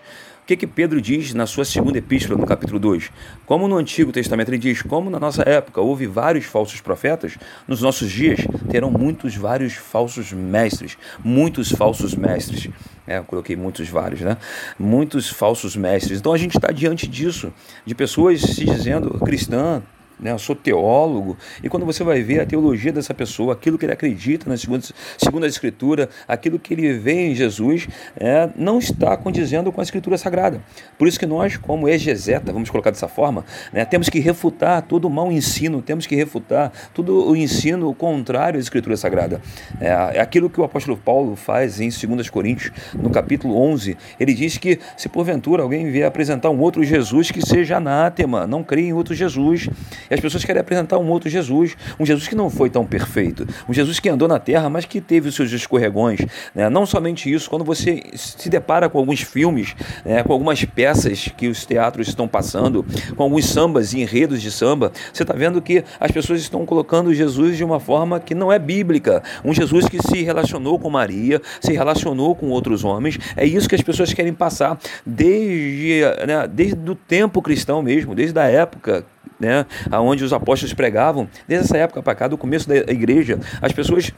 [0.48, 3.10] que, que Pedro diz na sua segunda epístola, no capítulo 2?
[3.44, 7.82] Como no Antigo Testamento ele diz, como na nossa época houve vários falsos profetas, nos
[7.82, 12.70] nossos dias terão muitos vários falsos mestres, muitos falsos mestres.
[13.06, 14.38] É, eu coloquei muitos vários, né?
[14.78, 16.18] Muitos falsos mestres.
[16.18, 17.52] Então a gente está diante disso,
[17.84, 19.82] de pessoas se dizendo cristã,
[20.20, 20.32] né?
[20.32, 23.92] eu sou teólogo, e quando você vai ver a teologia dessa pessoa, aquilo que ele
[23.92, 24.84] acredita na segunda,
[25.16, 30.18] segunda escritura, aquilo que ele vê em Jesus, é, não está condizendo com a escritura
[30.18, 30.62] sagrada.
[30.96, 35.06] Por isso que nós, como exegeta, vamos colocar dessa forma, né, temos que refutar todo
[35.06, 39.40] o mau ensino, temos que refutar todo o ensino contrário à escritura sagrada.
[39.80, 44.34] É, é aquilo que o apóstolo Paulo faz em 2 Coríntios, no capítulo 11, ele
[44.34, 48.82] diz que se porventura alguém vier apresentar um outro Jesus que seja anátema, não crê
[48.82, 49.68] em outro Jesus,
[50.10, 53.46] e as pessoas querem apresentar um outro Jesus, um Jesus que não foi tão perfeito,
[53.68, 56.20] um Jesus que andou na terra, mas que teve os seus escorregões.
[56.54, 56.68] Né?
[56.68, 61.48] Não somente isso, quando você se depara com alguns filmes, né, com algumas peças que
[61.48, 62.84] os teatros estão passando,
[63.16, 67.12] com alguns sambas e enredos de samba, você está vendo que as pessoas estão colocando
[67.12, 69.22] Jesus de uma forma que não é bíblica.
[69.44, 73.18] Um Jesus que se relacionou com Maria, se relacionou com outros homens.
[73.36, 78.38] É isso que as pessoas querem passar desde, né, desde o tempo cristão mesmo, desde
[78.38, 79.04] a época
[79.38, 83.72] né, aonde os apóstolos pregavam, desde essa época para cá, do começo da igreja, as
[83.72, 84.12] pessoas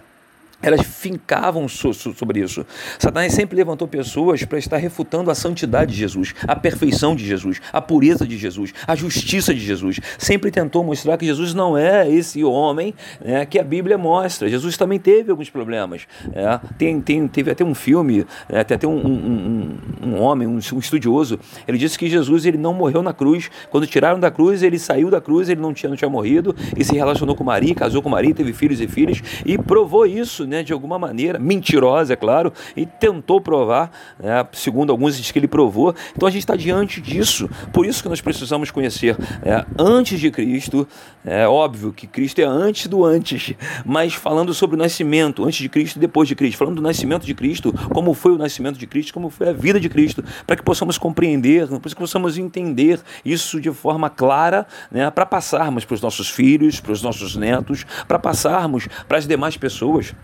[0.62, 2.66] elas fincavam so, so, sobre isso.
[2.98, 7.60] Satanás sempre levantou pessoas para estar refutando a santidade de Jesus, a perfeição de Jesus,
[7.72, 10.00] a pureza de Jesus, a justiça de Jesus.
[10.18, 12.94] Sempre tentou mostrar que Jesus não é esse homem
[13.24, 14.48] né, que a Bíblia mostra.
[14.48, 16.06] Jesus também teve alguns problemas.
[16.32, 20.78] É, tem, tem, teve até um filme, é, até um, um, um, homem, um, um,
[20.78, 23.50] estudioso, ele disse que Jesus ele não morreu na cruz.
[23.70, 26.84] Quando tiraram da cruz, ele saiu da cruz, ele não tinha, não tinha morrido e
[26.84, 30.64] se relacionou com Maria, casou com Maria, teve filhos e filhas e provou isso né,
[30.64, 35.46] de alguma maneira, mentirosa, é claro, e tentou provar, né, segundo alguns diz que ele
[35.46, 35.94] provou.
[36.14, 37.48] Então a gente está diante disso.
[37.72, 40.86] Por isso que nós precisamos conhecer é, antes de Cristo.
[41.24, 45.68] É óbvio que Cristo é antes do antes, mas falando sobre o nascimento, antes de
[45.68, 48.86] Cristo e depois de Cristo, falando do nascimento de Cristo, como foi o nascimento de
[48.86, 53.00] Cristo, como foi a vida de Cristo, para que possamos compreender, para que possamos entender
[53.24, 57.84] isso de forma clara, né, para passarmos para os nossos filhos, para os nossos netos,
[58.08, 60.14] para passarmos para as demais pessoas.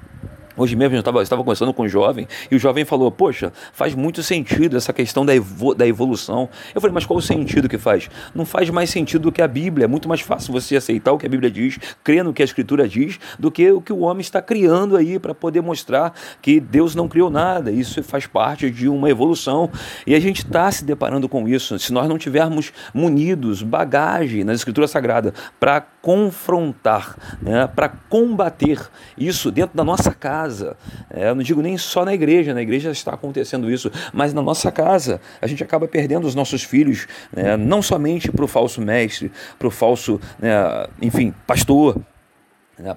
[0.57, 3.95] Hoje mesmo eu estava, estava conversando com um jovem e o jovem falou: Poxa, faz
[3.95, 6.49] muito sentido essa questão da, evo, da evolução.
[6.75, 8.09] Eu falei: Mas qual o sentido que faz?
[8.35, 9.85] Não faz mais sentido do que a Bíblia.
[9.85, 12.45] É muito mais fácil você aceitar o que a Bíblia diz, crer no que a
[12.45, 16.59] Escritura diz, do que o que o homem está criando aí para poder mostrar que
[16.59, 17.71] Deus não criou nada.
[17.71, 19.71] Isso faz parte de uma evolução.
[20.07, 21.79] E a gente está se deparando com isso.
[21.79, 28.81] Se nós não tivermos munidos, bagagem na Escritura Sagrada para confrontar, né, para combater
[29.19, 30.77] isso dentro da nossa casa.
[31.11, 34.41] É, eu não digo nem só na igreja, na igreja está acontecendo isso, mas na
[34.41, 35.21] nossa casa.
[35.43, 39.67] A gente acaba perdendo os nossos filhos, né, não somente para o falso mestre, para
[39.67, 40.55] o falso, né,
[41.03, 42.01] enfim, pastor,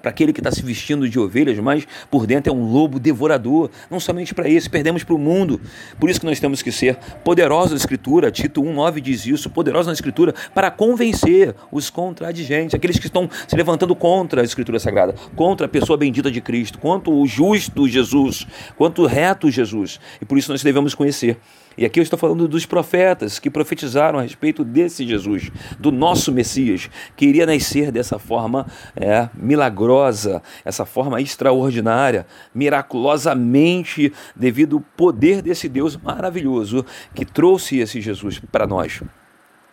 [0.00, 3.70] para aquele que está se vestindo de ovelhas, mas por dentro é um lobo devorador.
[3.90, 5.60] Não somente para esse, perdemos para o mundo.
[5.98, 8.30] Por isso que nós temos que ser poderosos na Escritura.
[8.30, 13.56] Tito 1,9 diz isso: poderosos na Escritura para convencer os contradigentes, aqueles que estão se
[13.56, 18.46] levantando contra a Escritura Sagrada, contra a pessoa bendita de Cristo, contra o justo Jesus,
[18.76, 19.98] contra o reto Jesus.
[20.20, 21.38] E por isso nós devemos conhecer.
[21.78, 26.32] E aqui eu estou falando dos profetas que profetizaram a respeito desse Jesus, do nosso
[26.32, 35.42] Messias, que iria nascer dessa forma é, milagrosa, essa forma extraordinária, miraculosamente, devido ao poder
[35.42, 39.00] desse Deus maravilhoso que trouxe esse Jesus para nós.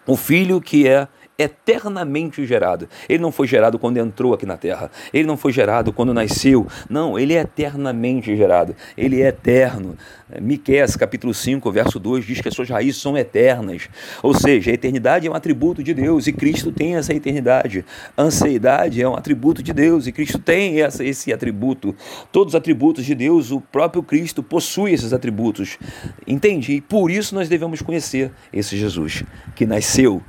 [0.05, 1.07] O Filho que é
[1.38, 2.89] eternamente gerado.
[3.08, 4.89] Ele não foi gerado quando entrou aqui na terra.
[5.13, 6.65] Ele não foi gerado quando nasceu.
[6.89, 8.76] Não, ele é eternamente gerado.
[8.97, 9.95] Ele é eterno.
[10.41, 13.88] Miqueias capítulo 5, verso 2 diz que as suas raízes são eternas.
[14.23, 17.86] Ou seja, a eternidade é um atributo de Deus e Cristo tem essa eternidade.
[18.15, 21.95] A ansiedade é um atributo de Deus e Cristo tem essa, esse atributo.
[22.32, 25.78] Todos os atributos de Deus, o próprio Cristo possui esses atributos.
[26.26, 26.73] Entende?
[26.73, 29.23] E por isso nós devemos conhecer esse Jesus
[29.56, 30.21] que nasceu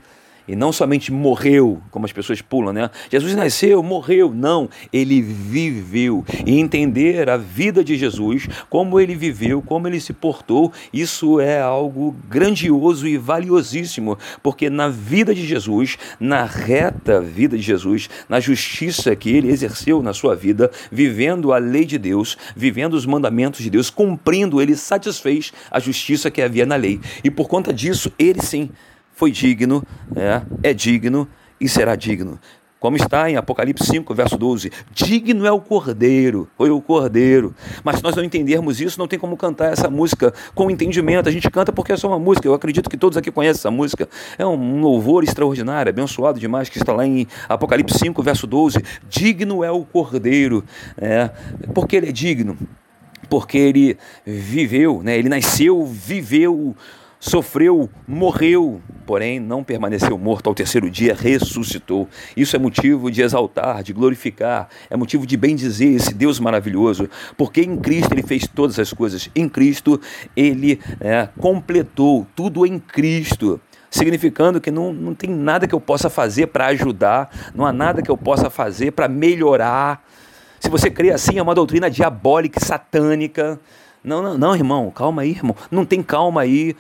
[0.49, 2.91] E não somente morreu, como as pessoas pulam, né?
[3.11, 4.33] Jesus nasceu, morreu.
[4.35, 6.25] Não, ele viveu.
[6.47, 11.61] E entender a vida de Jesus, como ele viveu, como ele se portou, isso é
[11.61, 18.41] algo grandioso e valiosíssimo, porque na vida de Jesus, na reta vida de Jesus, na
[18.41, 23.63] justiça que ele exerceu na sua vida, vivendo a lei de Deus, vivendo os mandamentos
[23.63, 27.01] de Deus, cumprindo, ele satisfez a justiça que havia na lei.
[27.23, 28.71] E por conta disso, ele sim
[29.19, 29.83] foi digno,
[30.15, 31.27] é, é digno
[31.61, 32.39] e será digno.
[32.79, 37.53] Como está em Apocalipse 5, verso 12: Digno é o Cordeiro, foi o Cordeiro.
[37.83, 41.29] Mas se nós não entendermos isso, não tem como cantar essa música com entendimento.
[41.29, 42.47] A gente canta porque é só uma música.
[42.47, 44.09] Eu acredito que todos aqui conhecem essa música.
[44.39, 48.79] É um louvor extraordinário, abençoado demais, que está lá em Apocalipse 5, verso 12:
[49.09, 50.65] Digno é o Cordeiro.
[50.97, 51.31] É,
[51.75, 52.57] porque ele é digno
[53.29, 55.19] porque ele viveu, né?
[55.19, 56.75] ele nasceu, viveu
[57.21, 62.09] sofreu, morreu, porém não permaneceu morto ao terceiro dia, ressuscitou.
[62.37, 67.63] Isso é motivo de exaltar, de glorificar, é motivo de bendizer esse Deus maravilhoso, porque
[67.63, 70.01] em Cristo ele fez todas as coisas, em Cristo
[70.37, 76.11] ele é, completou tudo em Cristo significando que não, não tem nada que eu possa
[76.11, 80.05] fazer para ajudar, não há nada que eu possa fazer para melhorar.
[80.61, 83.59] Se você crê assim, é uma doutrina diabólica, satânica.
[84.03, 85.57] Não, não, não, irmão, calma aí, irmão.
[85.71, 86.77] Não tem calma aí.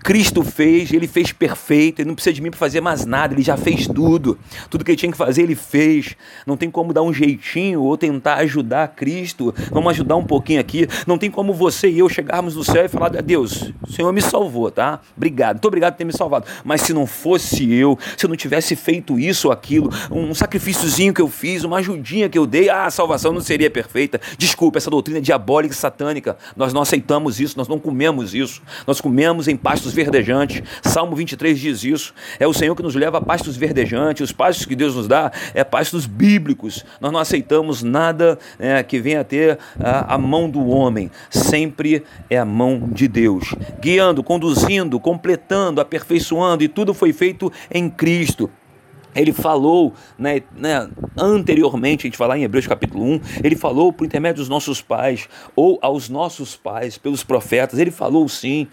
[0.00, 3.42] Cristo fez, ele fez perfeito, ele não precisa de mim para fazer mais nada, ele
[3.42, 4.38] já fez tudo.
[4.70, 6.16] Tudo que ele tinha que fazer, ele fez.
[6.46, 9.54] Não tem como dar um jeitinho ou tentar ajudar Cristo.
[9.70, 10.88] Vamos ajudar um pouquinho aqui.
[11.06, 14.22] Não tem como você e eu chegarmos no céu e falar: Deus, o Senhor me
[14.22, 15.00] salvou, tá?
[15.16, 16.46] Obrigado, muito obrigado por ter me salvado.
[16.64, 21.12] Mas se não fosse eu, se eu não tivesse feito isso ou aquilo, um sacrifíciozinho
[21.12, 24.20] que eu fiz, uma ajudinha que eu dei, ah, a salvação não seria perfeita.
[24.38, 26.36] Desculpa, essa doutrina diabólica e satânica.
[26.56, 28.62] Nós não aceitamos isso, nós não comemos isso.
[28.86, 30.62] Nós comemos em paz pastos verdejantes.
[30.82, 32.14] Salmo 23 diz isso.
[32.38, 34.22] É o Senhor que nos leva a pastos verdejantes.
[34.22, 36.84] Os pastos que Deus nos dá é pastos bíblicos.
[37.00, 41.10] Nós não aceitamos nada é, que venha a ter a, a mão do homem.
[41.30, 43.54] Sempre é a mão de Deus.
[43.80, 46.62] Guiando, conduzindo, completando, aperfeiçoando.
[46.62, 48.48] E tudo foi feito em Cristo.
[49.14, 54.04] Ele falou, né, né, anteriormente, a gente falar em Hebreus capítulo 1, ele falou por
[54.04, 58.66] intermédio dos nossos pais, ou aos nossos pais, pelos profetas, ele falou sim.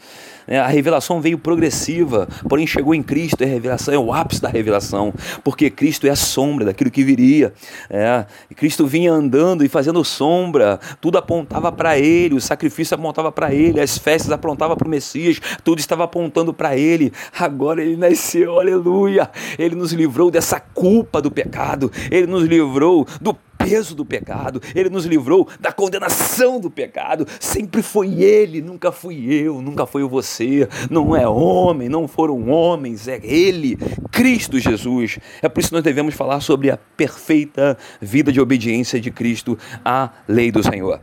[0.48, 4.50] Né, a revelação veio progressiva, porém chegou em Cristo, a revelação é o ápice da
[4.50, 7.54] revelação, porque Cristo é a sombra daquilo que viria.
[7.90, 8.26] É,
[8.56, 13.80] Cristo vinha andando e fazendo sombra, tudo apontava para Ele, o sacrifício apontava para Ele,
[13.80, 17.12] as festas apontavam para o Messias, tudo estava apontando para Ele.
[17.38, 19.30] Agora Ele nasceu, aleluia!
[19.58, 24.62] Ele nos livrou livrou dessa culpa do pecado, ele nos livrou do peso do pecado,
[24.74, 27.28] ele nos livrou da condenação do pecado.
[27.40, 30.68] Sempre foi ele, nunca fui eu, nunca foi você.
[30.90, 33.78] Não é homem, não foram homens, é ele,
[34.12, 35.20] Cristo Jesus.
[35.42, 39.58] É por isso que nós devemos falar sobre a perfeita vida de obediência de Cristo
[39.84, 41.02] à lei do Senhor.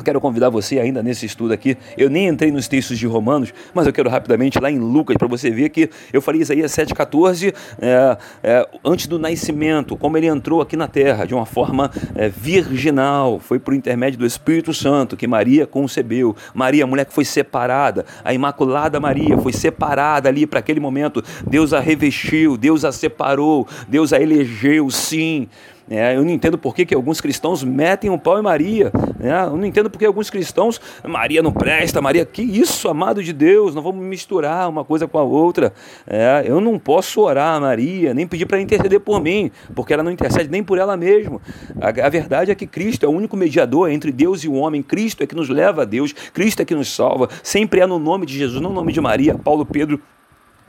[0.00, 1.76] Eu quero convidar você ainda nesse estudo aqui.
[1.94, 5.28] Eu nem entrei nos textos de Romanos, mas eu quero rapidamente lá em Lucas para
[5.28, 10.62] você ver que eu falei Isaías 7,14 é, é, antes do nascimento, como ele entrou
[10.62, 13.38] aqui na terra de uma forma é, virginal.
[13.38, 16.34] Foi por intermédio do Espírito Santo que Maria concebeu.
[16.54, 21.22] Maria, a mulher que foi separada, a Imaculada Maria foi separada ali para aquele momento.
[21.46, 25.46] Deus a revestiu, Deus a separou, Deus a elegeu, sim.
[25.90, 28.92] É, eu não entendo por que, que alguns cristãos metem o um pau em Maria.
[29.18, 29.42] Né?
[29.42, 33.32] Eu não entendo por que alguns cristãos, Maria não presta, Maria, que isso, amado de
[33.32, 35.72] Deus, não vamos misturar uma coisa com a outra.
[36.06, 40.04] É, eu não posso orar a Maria, nem pedir para interceder por mim, porque ela
[40.04, 41.40] não intercede nem por ela mesma.
[41.80, 44.84] A, a verdade é que Cristo é o único mediador entre Deus e o homem.
[44.84, 47.28] Cristo é que nos leva a Deus, Cristo é que nos salva.
[47.42, 49.34] Sempre é no nome de Jesus, não no nome de Maria.
[49.34, 50.00] Paulo Pedro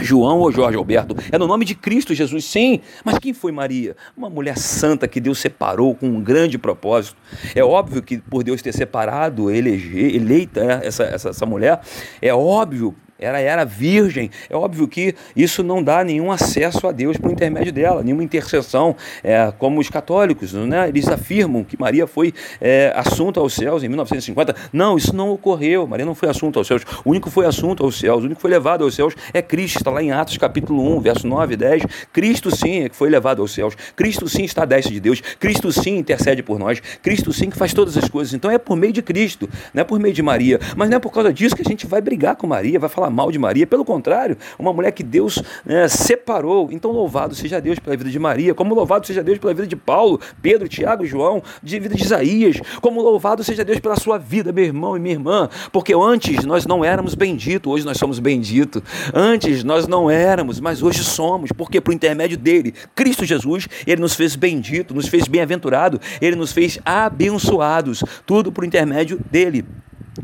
[0.02, 2.82] João ou Jorge Alberto, é no nome de Cristo Jesus, sim.
[3.04, 3.96] Mas quem foi Maria?
[4.16, 7.16] Uma mulher santa que Deus separou com um grande propósito.
[7.56, 11.82] É óbvio que por Deus ter separado, eleita né, essa, essa, essa mulher,
[12.22, 14.30] é óbvio ela era virgem.
[14.50, 18.96] É óbvio que isso não dá nenhum acesso a Deus por intermédio dela, nenhuma intercessão,
[19.24, 20.90] é, como os católicos, né?
[20.90, 24.56] eles afirmam que Maria foi é, assunto aos céus em 1950.
[24.74, 25.86] Não, isso não ocorreu.
[25.86, 26.82] Maria não foi assunto aos céus.
[27.06, 29.42] O único que foi assunto aos céus, o único que foi levado aos céus é
[29.42, 29.78] Cristo.
[29.78, 31.84] Está lá em Atos capítulo 1, verso 9 e 10.
[32.12, 33.76] Cristo sim é que foi levado aos céus.
[33.96, 35.22] Cristo sim está à destra de Deus.
[35.40, 36.82] Cristo sim intercede por nós.
[37.02, 38.34] Cristo sim que faz todas as coisas.
[38.34, 40.60] Então é por meio de Cristo, não é por meio de Maria.
[40.76, 43.11] Mas não é por causa disso que a gente vai brigar com Maria, vai falar
[43.12, 46.70] mal de Maria, pelo contrário, uma mulher que Deus né, separou.
[46.72, 49.76] Então, louvado seja Deus pela vida de Maria, como louvado seja Deus pela vida de
[49.76, 54.52] Paulo, Pedro, Tiago, João, de vida de Isaías, como louvado seja Deus pela sua vida,
[54.52, 58.82] meu irmão e minha irmã, porque antes nós não éramos benditos, hoje nós somos benditos.
[59.14, 64.16] Antes nós não éramos, mas hoje somos, porque por intermédio dele, Cristo Jesus, ele nos
[64.16, 69.66] fez bendito, nos fez bem-aventurado, ele nos fez abençoados, tudo por intermédio dele.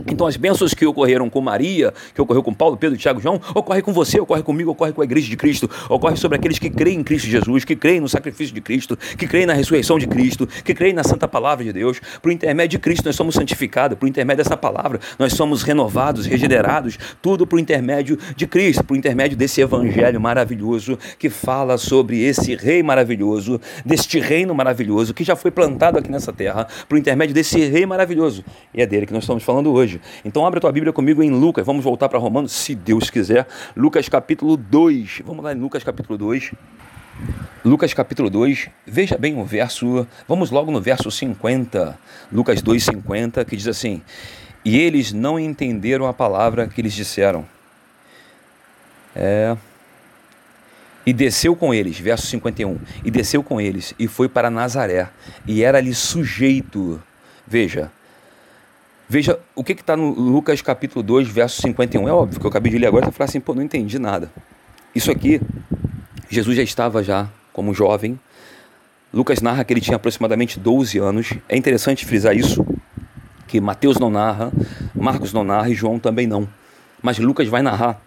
[0.05, 3.81] Então as bênçãos que ocorreram com Maria, que ocorreu com Paulo, Pedro, Tiago, João, ocorre
[3.81, 6.99] com você, ocorre comigo, ocorre com a igreja de Cristo, ocorre sobre aqueles que creem
[6.99, 10.45] em Cristo Jesus, que creem no sacrifício de Cristo, que creem na ressurreição de Cristo,
[10.45, 12.01] que creem na santa palavra de Deus.
[12.21, 16.97] Por intermédio de Cristo nós somos santificados, por intermédio dessa palavra nós somos renovados, regenerados,
[17.21, 22.83] tudo por intermédio de Cristo, por intermédio desse evangelho maravilhoso que fala sobre esse rei
[22.83, 27.85] maravilhoso, deste reino maravilhoso que já foi plantado aqui nessa terra, por intermédio desse rei
[27.85, 28.43] maravilhoso.
[28.73, 29.76] E é dele que nós estamos falando hoje.
[30.23, 33.47] Então abre a tua Bíblia comigo em Lucas, vamos voltar para Romanos, se Deus quiser.
[33.75, 35.21] Lucas capítulo 2.
[35.25, 36.51] Vamos lá em Lucas capítulo 2.
[37.65, 41.99] Lucas capítulo 2, veja bem o verso, vamos logo no verso 50,
[42.31, 44.01] Lucas 2, 50, que diz assim:
[44.63, 47.45] E eles não entenderam a palavra que lhes disseram.
[49.15, 49.57] É.
[51.05, 55.09] E desceu com eles, verso 51, e desceu com eles, e foi para Nazaré,
[55.45, 57.01] e era-lhe sujeito.
[57.45, 57.91] Veja,
[59.09, 62.09] Veja o que está no Lucas capítulo 2, verso 51.
[62.09, 64.29] É óbvio que eu acabei de ler agora e falar assim, pô, não entendi nada.
[64.93, 65.39] Isso aqui,
[66.29, 68.19] Jesus já estava já como jovem.
[69.13, 71.33] Lucas narra que ele tinha aproximadamente 12 anos.
[71.47, 72.65] É interessante frisar isso,
[73.47, 74.51] que Mateus não narra,
[74.93, 76.45] Marcos não narra e João também não.
[77.01, 78.01] Mas Lucas vai narrar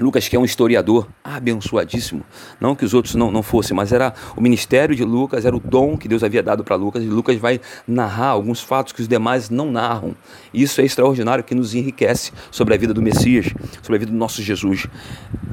[0.00, 2.24] Lucas, que é um historiador abençoadíssimo,
[2.58, 5.60] não que os outros não, não fossem, mas era o ministério de Lucas, era o
[5.60, 9.08] dom que Deus havia dado para Lucas, e Lucas vai narrar alguns fatos que os
[9.08, 10.16] demais não narram.
[10.54, 14.16] Isso é extraordinário que nos enriquece sobre a vida do Messias, sobre a vida do
[14.16, 14.86] nosso Jesus.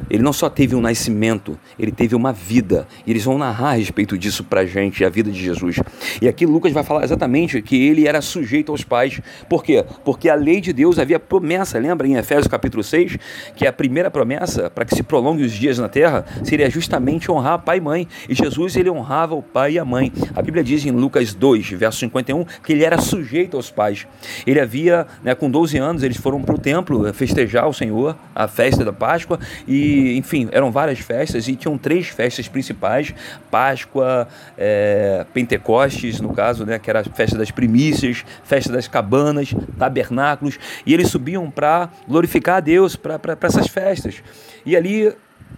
[0.10, 3.73] Ele não só teve um nascimento, ele teve uma vida, e eles vão narrar a
[3.73, 5.75] respeito disso para a gente, a vida de Jesus.
[6.21, 9.19] E aqui Lucas vai falar exatamente que ele era sujeito aos pais.
[9.49, 9.83] Por quê?
[10.05, 13.17] Porque a lei de Deus havia promessa, lembra em Efésios capítulo 6,
[13.57, 17.32] que a primeira promessa promessa para que se prolongue os dias na terra seria justamente
[17.32, 18.08] honrar pai e mãe.
[18.30, 20.12] E Jesus ele honrava o pai e a mãe.
[20.36, 24.08] A Bíblia diz em Lucas 2, verso 51, que ele era sujeito aos pais.
[24.45, 28.47] Ele havia, né, com 12 anos, eles foram para o templo festejar o Senhor, a
[28.47, 33.13] festa da Páscoa, e enfim, eram várias festas e tinham três festas principais:
[33.50, 39.54] Páscoa, é, Pentecostes, no caso, né, que era a festa das primícias, festa das cabanas,
[39.78, 44.21] tabernáculos, e eles subiam para glorificar a Deus para essas festas.
[44.65, 45.13] E ali,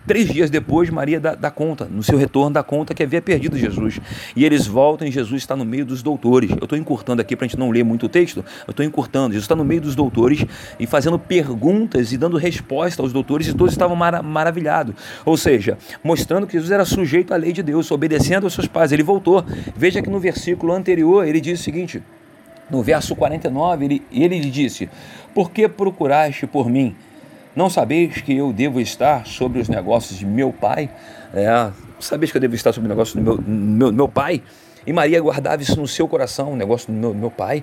[0.05, 3.57] três dias depois, Maria dá, dá, conta, no seu retorno, dá conta que havia perdido
[3.57, 3.99] Jesus.
[4.35, 6.51] E eles voltam e Jesus está no meio dos doutores.
[6.51, 9.33] Eu estou encurtando aqui para a gente não ler muito o texto, eu estou encurtando.
[9.33, 10.45] Jesus está no meio dos doutores
[10.79, 14.95] e fazendo perguntas e dando resposta aos doutores, e todos estavam mar maravilhados.
[15.25, 18.91] Ou seja, mostrando que Jesus era sujeito à lei de Deus, obedecendo aos seus pais.
[18.91, 19.43] Ele voltou.
[19.75, 22.01] Veja que no versículo anterior ele diz o seguinte.
[22.69, 24.89] No verso 49, ele, ele disse:
[25.33, 26.95] Por que procuraste por mim?
[27.59, 30.89] Não sabeis que eu devo estar sobre os negócios de meu pai?
[31.33, 31.69] É,
[31.99, 34.41] sabeis que eu devo estar sobre o negócio do meu, meu, meu pai?
[34.87, 37.61] E Maria guardava isso no seu coração, o negócio do meu, meu pai.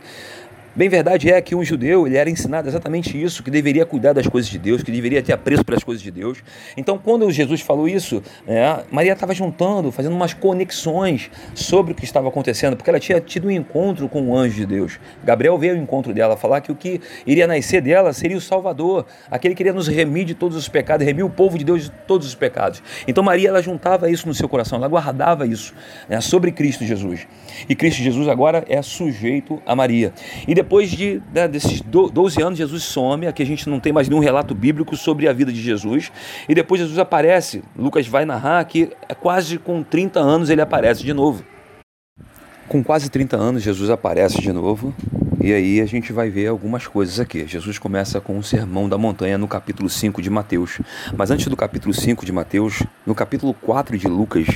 [0.77, 4.27] Bem verdade é que um judeu ele era ensinado exatamente isso, que deveria cuidar das
[4.27, 6.45] coisas de Deus, que deveria ter apreço pelas coisas de Deus.
[6.77, 12.05] Então, quando Jesus falou isso, é, Maria estava juntando, fazendo umas conexões sobre o que
[12.05, 15.01] estava acontecendo, porque ela tinha tido um encontro com o anjo de Deus.
[15.25, 19.07] Gabriel veio ao encontro dela, falar que o que iria nascer dela seria o Salvador,
[19.31, 21.91] aquele que iria nos remir de todos os pecados, remir o povo de Deus de
[22.07, 22.83] todos os pecados.
[23.09, 25.73] Então, Maria ela juntava isso no seu coração, ela guardava isso
[26.07, 27.27] né, sobre Cristo Jesus.
[27.67, 30.13] E Cristo Jesus agora é sujeito a Maria.
[30.47, 33.29] E depois depois de, né, desses 12 anos, Jesus some.
[33.29, 36.11] Aqui a gente não tem mais nenhum relato bíblico sobre a vida de Jesus.
[36.49, 37.63] E depois Jesus aparece.
[37.77, 41.45] Lucas vai narrar que é quase com 30 anos ele aparece de novo.
[42.67, 44.93] Com quase 30 anos, Jesus aparece de novo
[45.47, 47.47] e aí a gente vai ver algumas coisas aqui.
[47.47, 50.81] Jesus começa com o Sermão da Montanha no capítulo 5 de Mateus.
[51.17, 54.49] Mas antes do capítulo 5 de Mateus, no capítulo 4 de Lucas,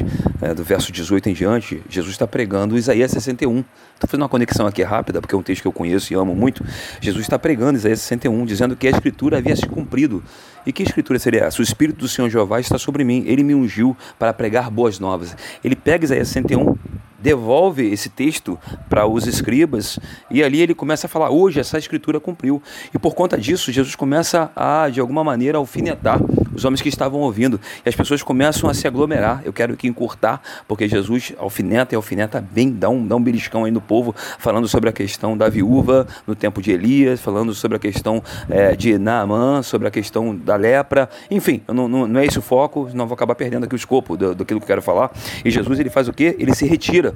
[0.42, 3.59] é, do verso 18 em diante, Jesus está pregando Isaías 61.
[3.59, 6.35] Estou fazendo uma conexão aqui rápida, porque é um texto que eu conheço e amo
[6.35, 6.66] muito.
[7.00, 10.24] Jesus está pregando Isaías 61, dizendo que a Escritura havia se cumprido.
[10.66, 11.61] E que Escritura seria essa?
[11.61, 13.25] O Espírito do Senhor Jeová está sobre mim.
[13.27, 15.37] Ele me ungiu para pregar boas novas.
[15.64, 16.77] Ele pega Isaías 61
[17.20, 19.99] devolve esse texto para os escribas
[20.31, 22.62] e ali ele começa a falar: hoje essa escritura cumpriu.
[22.92, 26.20] E por conta disso, Jesus começa a, de alguma maneira, alfinetar
[26.55, 29.42] os homens que estavam ouvindo e as pessoas começam a se aglomerar.
[29.44, 33.64] Eu quero aqui encurtar, porque Jesus alfineta e alfineta bem, dá um, dá um beliscão
[33.64, 37.76] aí no povo, falando sobre a questão da viúva no tempo de Elias, falando sobre
[37.76, 42.26] a questão é, de Naamã, sobre a questão da lepra, enfim, não, não, não, é
[42.26, 44.82] esse o foco, não vou acabar perdendo aqui o escopo do, daquilo que eu quero
[44.82, 45.12] falar.
[45.44, 46.34] E Jesus ele faz o quê?
[46.38, 47.14] Ele se retira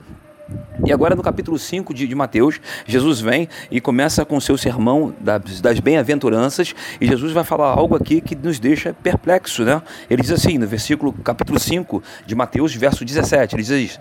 [0.85, 5.14] e agora no capítulo 5 de, de, Mateus, Jesus vem e começa com seu sermão
[5.18, 9.80] das, das bem-aventuranças, e Jesus vai falar algo aqui que nos deixa perplexo, né?
[10.11, 13.99] Ele diz assim, no versículo capítulo 5 de Mateus, verso 17, ele diz: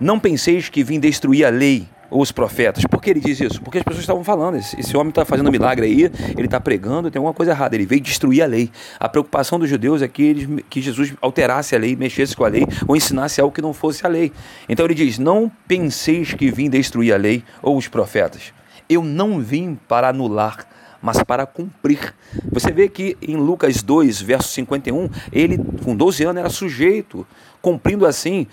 [0.00, 2.84] Não penseis que vim destruir a lei os profetas.
[2.84, 3.60] Por que ele diz isso?
[3.62, 6.02] Porque as pessoas estavam falando, esse, esse homem está fazendo um milagre aí,
[6.36, 8.70] ele está pregando, tem alguma coisa errada, ele veio destruir a lei.
[9.00, 12.48] A preocupação dos judeus é que, eles, que Jesus alterasse a lei, mexesse com a
[12.48, 14.32] lei, ou ensinasse algo que não fosse a lei.
[14.68, 18.52] Então ele diz: Não penseis que vim destruir a lei ou os profetas.
[18.88, 20.66] Eu não vim para anular,
[21.00, 22.14] mas para cumprir.
[22.50, 27.26] Você vê que em Lucas 2, verso 51, ele com 12 anos era sujeito,
[27.60, 28.46] cumprindo assim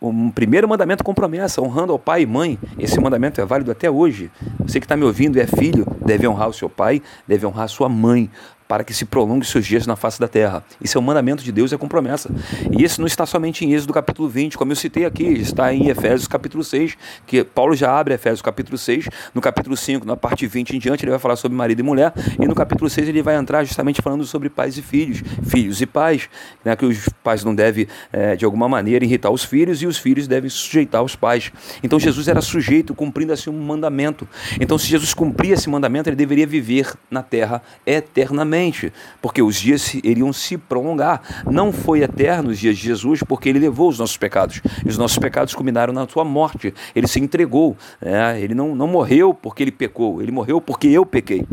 [0.00, 2.58] um primeiro mandamento com promessa, honrando ao pai e mãe.
[2.78, 4.30] Esse mandamento é válido até hoje.
[4.60, 7.68] Você que está me ouvindo é filho, deve honrar o seu pai, deve honrar a
[7.68, 8.30] sua mãe
[8.68, 10.64] para que se prolongue seus dias na face da terra.
[10.80, 12.30] Isso é o mandamento de Deus, é com promessa.
[12.70, 15.88] E isso não está somente em Êxodo capítulo 20, como eu citei aqui, está em
[15.88, 16.96] Efésios capítulo 6,
[17.26, 21.04] que Paulo já abre Efésios capítulo 6, no capítulo 5, na parte 20 em diante,
[21.04, 24.02] ele vai falar sobre marido e mulher, e no capítulo 6 ele vai entrar justamente
[24.02, 26.28] falando sobre pais e filhos, filhos e pais,
[26.64, 29.98] né, que os pais não devem, é, de alguma maneira, irritar os filhos, e os
[29.98, 31.52] filhos devem sujeitar os pais.
[31.82, 34.28] Então Jesus era sujeito, cumprindo assim um mandamento.
[34.60, 39.56] Então se Jesus cumpria esse mandamento, ele deveria viver na terra eternamente eternamente, porque os
[39.56, 41.44] dias iriam se prolongar.
[41.50, 44.60] Não foi eterno os dias de Jesus, porque ele levou os nossos pecados.
[44.84, 46.72] E os nossos pecados culminaram na sua morte.
[46.94, 47.76] Ele se entregou.
[48.00, 48.40] Né?
[48.40, 51.46] Ele não, não morreu porque ele pecou, ele morreu porque eu pequei.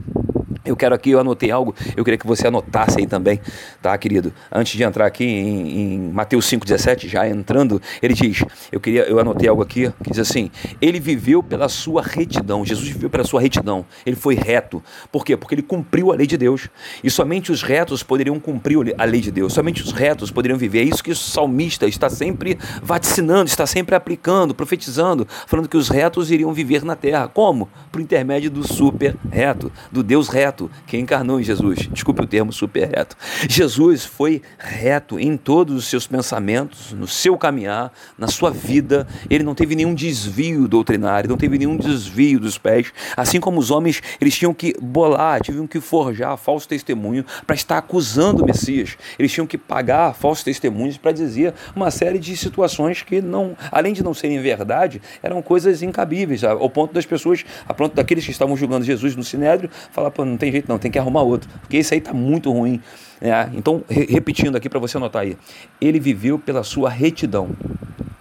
[0.66, 3.41] Eu quero aqui, eu anotei algo, eu queria que você anotasse aí também,
[3.82, 4.34] tá, querido?
[4.49, 9.20] Antes de entrar aqui em, em Mateus 5,17, já entrando, ele diz, eu queria, eu
[9.20, 10.49] anotei algo aqui, que diz assim,
[10.80, 14.82] ele viveu pela sua retidão, Jesus viveu pela sua retidão, ele foi reto.
[15.11, 15.36] Por quê?
[15.36, 16.70] Porque ele cumpriu a lei de Deus.
[17.03, 20.80] E somente os retos poderiam cumprir a lei de Deus, somente os retos poderiam viver.
[20.80, 25.89] É isso que o salmista está sempre vaticinando, está sempre aplicando, profetizando, falando que os
[25.89, 27.28] retos iriam viver na terra.
[27.28, 27.68] Como?
[27.91, 31.89] Por intermédio do super reto, do Deus reto reto que encarnou em Jesus.
[31.91, 33.18] Desculpe o termo super reto.
[33.49, 39.08] Jesus foi reto em todos os seus pensamentos, no seu caminhar, na sua vida.
[39.30, 42.93] Ele não teve nenhum desvio doutrinário, não teve nenhum desvio dos pés.
[43.18, 47.78] Assim como os homens, eles tinham que bolar, tinham que forjar falso testemunho para estar
[47.78, 48.95] acusando o Messias.
[49.18, 53.93] Eles tinham que pagar falsos testemunhos para dizer uma série de situações que não, além
[53.93, 58.32] de não serem verdade, eram coisas incabíveis, ao ponto das pessoas, a ponto daqueles que
[58.32, 61.50] estavam julgando Jesus no Sinédrio, falar, pô, não tem jeito não, tem que arrumar outro,
[61.62, 62.82] porque esse aí está muito ruim.
[63.22, 65.38] É, então, re repetindo aqui para você anotar aí,
[65.80, 67.56] ele viveu pela sua retidão,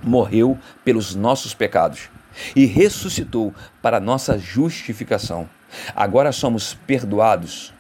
[0.03, 2.09] morreu pelos nossos pecados
[2.55, 5.49] e ressuscitou para nossa justificação.
[5.97, 7.75] Agora somos perdoados,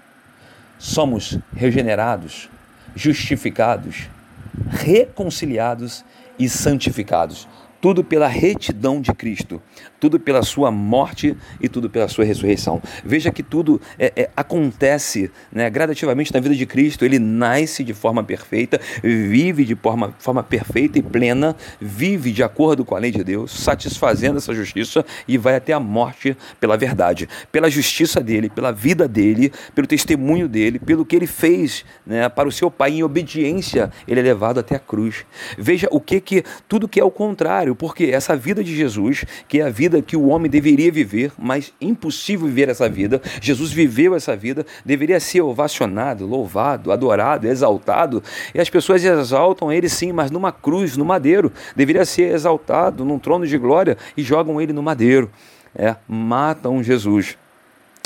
[0.77, 2.51] somos regenerados,
[2.97, 4.09] justificados,
[4.69, 6.05] reconciliados
[6.37, 7.47] e santificados.
[7.83, 9.61] Tudo pela retidão de Cristo
[10.03, 12.83] tudo pela sua morte e tudo pela sua ressurreição.
[13.05, 17.05] Veja que tudo é, é, acontece né, gradativamente na vida de Cristo.
[17.05, 22.85] Ele nasce de forma perfeita, vive de forma, forma perfeita e plena, vive de acordo
[22.85, 27.29] com a lei de Deus, satisfazendo essa justiça e vai até a morte pela verdade,
[27.53, 32.49] pela justiça dele, pela vida dele, pelo testemunho dele, pelo que ele fez né, para
[32.49, 35.25] o seu Pai em obediência, ele é levado até a cruz.
[35.57, 39.61] Veja o que que tudo que é o contrário, porque essa vida de Jesus, que
[39.61, 43.21] é a vida vida que o homem deveria viver, mas impossível viver essa vida.
[43.41, 48.23] Jesus viveu essa vida, deveria ser ovacionado, louvado, adorado, exaltado.
[48.55, 51.53] E as pessoas exaltam ele sim, mas numa cruz, no madeiro.
[51.75, 55.29] Deveria ser exaltado num trono de glória e jogam ele no madeiro.
[55.75, 57.37] É, matam Jesus.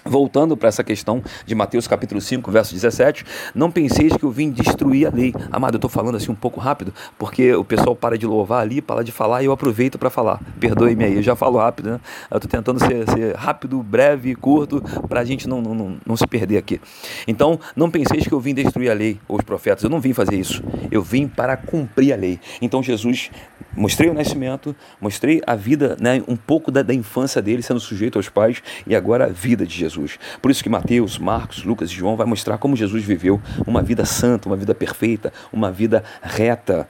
[0.07, 4.51] Voltando para essa questão de Mateus capítulo 5, verso 17, não penseis que eu vim
[4.51, 5.35] destruir a lei.
[5.51, 8.81] Amado, eu estou falando assim um pouco rápido, porque o pessoal para de louvar ali,
[8.81, 10.41] para de falar e eu aproveito para falar.
[10.61, 12.01] Perdoe-me aí, eu já falo rápido, né?
[12.31, 16.27] Eu estou tentando ser, ser, rápido, breve, curto, para a gente não, não, não, se
[16.27, 16.81] perder aqui.
[17.27, 19.83] Então, não penseis que eu vim destruir a lei ou os profetas.
[19.83, 20.63] Eu não vim fazer isso.
[20.91, 22.39] Eu vim para cumprir a lei.
[22.63, 23.31] Então, Jesus,
[23.77, 28.19] mostrei o nascimento, mostrei a vida, né, um pouco da, da infância dele sendo sujeito
[28.19, 29.96] aos pais e agora a vida de Jesus.
[29.97, 30.19] Jesus.
[30.41, 34.05] Por isso que Mateus, Marcos, Lucas e João vai mostrar como Jesus viveu uma vida
[34.05, 36.89] santa, uma vida perfeita, uma vida reta.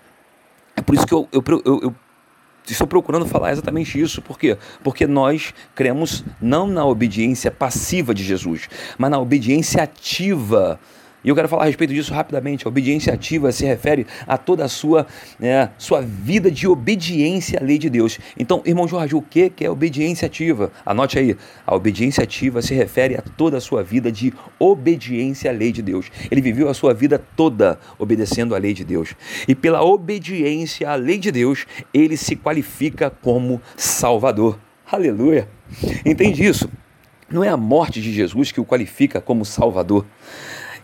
[0.74, 1.94] É por isso que eu, eu, eu, eu
[2.66, 4.20] estou procurando falar exatamente isso.
[4.20, 4.58] Por quê?
[4.82, 10.78] Porque nós cremos não na obediência passiva de Jesus, mas na obediência ativa
[11.26, 12.64] e eu quero falar a respeito disso rapidamente.
[12.64, 15.08] A obediência ativa se refere a toda a sua,
[15.40, 18.20] né, sua vida de obediência à lei de Deus.
[18.38, 20.70] Então, irmão Jorge, o que é obediência ativa?
[20.86, 21.36] Anote aí.
[21.66, 25.82] A obediência ativa se refere a toda a sua vida de obediência à lei de
[25.82, 26.12] Deus.
[26.30, 29.16] Ele viveu a sua vida toda obedecendo à lei de Deus.
[29.48, 34.60] E pela obediência à lei de Deus, ele se qualifica como Salvador.
[34.88, 35.48] Aleluia!
[36.04, 36.70] Entende isso?
[37.28, 40.06] Não é a morte de Jesus que o qualifica como Salvador.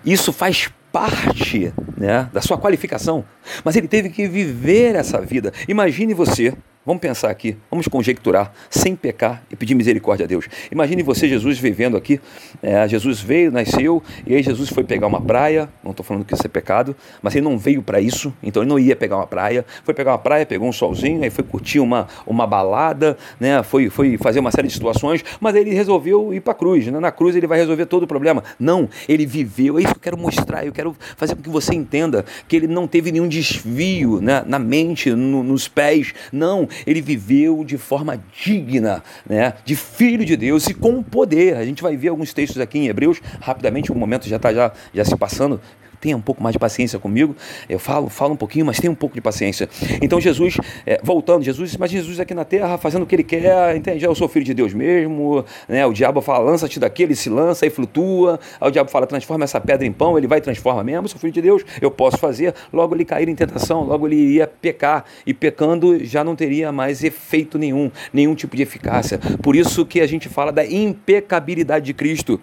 [0.04, 3.24] Isso faz parte né, da sua qualificação,
[3.64, 5.52] mas ele teve que viver essa vida.
[5.66, 10.48] Imagine você Vamos pensar aqui, vamos conjecturar, sem pecar e pedir misericórdia a Deus.
[10.68, 12.20] Imagine você, Jesus, vivendo aqui.
[12.60, 15.68] É, Jesus veio, nasceu, e aí Jesus foi pegar uma praia.
[15.84, 18.68] Não estou falando que isso é pecado, mas ele não veio para isso, então ele
[18.68, 19.64] não ia pegar uma praia.
[19.84, 23.62] Foi pegar uma praia, pegou um solzinho, aí foi curtir uma, uma balada, né?
[23.62, 26.88] foi, foi fazer uma série de situações, mas ele resolveu ir para a cruz.
[26.88, 26.98] Né?
[26.98, 28.42] Na cruz ele vai resolver todo o problema.
[28.58, 31.76] Não, ele viveu, é isso que eu quero mostrar, eu quero fazer com que você
[31.76, 34.42] entenda que ele não teve nenhum desvio né?
[34.44, 36.12] na mente, no, nos pés.
[36.32, 41.56] Não, ele viveu de forma digna, né, de filho de Deus e com poder.
[41.56, 44.72] A gente vai ver alguns textos aqui em Hebreus, rapidamente, o momento já está já,
[44.92, 45.60] já se passando,
[46.02, 47.34] tenha um pouco mais de paciência comigo.
[47.68, 49.68] Eu falo, falo um pouquinho, mas tenha um pouco de paciência.
[50.02, 53.76] Então Jesus, é, voltando, Jesus, imagina Jesus aqui na terra fazendo o que ele quer,
[53.76, 54.04] entende?
[54.04, 55.86] Eu sou filho de Deus mesmo, né?
[55.86, 58.40] O diabo fala, lança-te daqui, ele se lança e flutua.
[58.60, 61.20] Aí o diabo fala, transforma essa pedra em pão, ele vai e transforma mesmo, sou
[61.20, 62.52] filho de Deus, eu posso fazer.
[62.72, 65.04] Logo ele cair em tentação, logo ele iria pecar.
[65.24, 69.20] E pecando já não teria mais efeito nenhum, nenhum tipo de eficácia.
[69.40, 72.40] Por isso que a gente fala da impecabilidade de Cristo.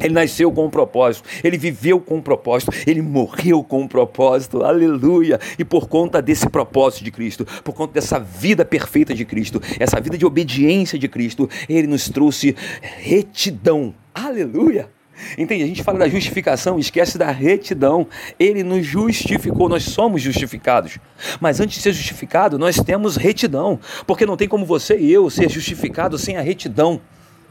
[0.00, 4.62] Ele nasceu com um propósito, ele viveu com um propósito, ele morreu com um propósito,
[4.62, 5.40] aleluia!
[5.58, 10.00] E por conta desse propósito de Cristo, por conta dessa vida perfeita de Cristo, essa
[10.00, 14.88] vida de obediência de Cristo, ele nos trouxe retidão, aleluia!
[15.36, 15.64] Entende?
[15.64, 18.06] A gente fala da justificação, esquece da retidão.
[18.38, 20.98] Ele nos justificou, nós somos justificados.
[21.40, 25.28] Mas antes de ser justificado, nós temos retidão, porque não tem como você e eu
[25.28, 27.00] ser justificado sem a retidão.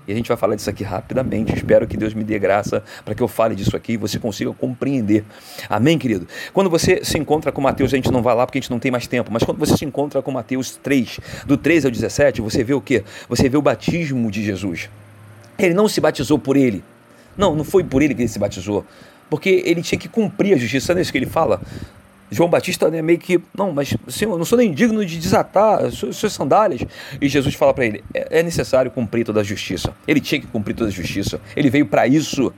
[0.08, 1.54] E a gente vai falar disso aqui rapidamente.
[1.54, 4.54] Espero que Deus me dê graça para que eu fale disso aqui e você consiga
[4.54, 5.26] compreender.
[5.70, 6.28] Amém, querido?
[6.54, 8.80] Quando você se encontra com Mateus, a gente não vai lá porque a gente não
[8.80, 12.42] tem mais tempo, mas quando você se encontra com Mateus 3, do 13 ao 17,
[12.42, 13.04] você vê o quê?
[13.28, 14.90] Você vê o batismo de Jesus.
[15.60, 16.84] Ele não se batizou por ele.
[17.36, 18.86] Não, não foi por ele que ele se batizou.
[19.30, 21.62] Porque ele tinha que cumprir a justiça, é isso que ele fala?
[22.30, 25.90] João Batista é meio que, não, mas Senhor, eu não sou nem digno de desatar
[25.92, 26.82] suas sandálias.
[27.22, 29.94] E Jesus fala para ele: é, é necessário cumprir toda a justiça.
[30.08, 31.40] Ele tinha que cumprir toda a justiça.
[31.56, 32.54] Ele veio para isso.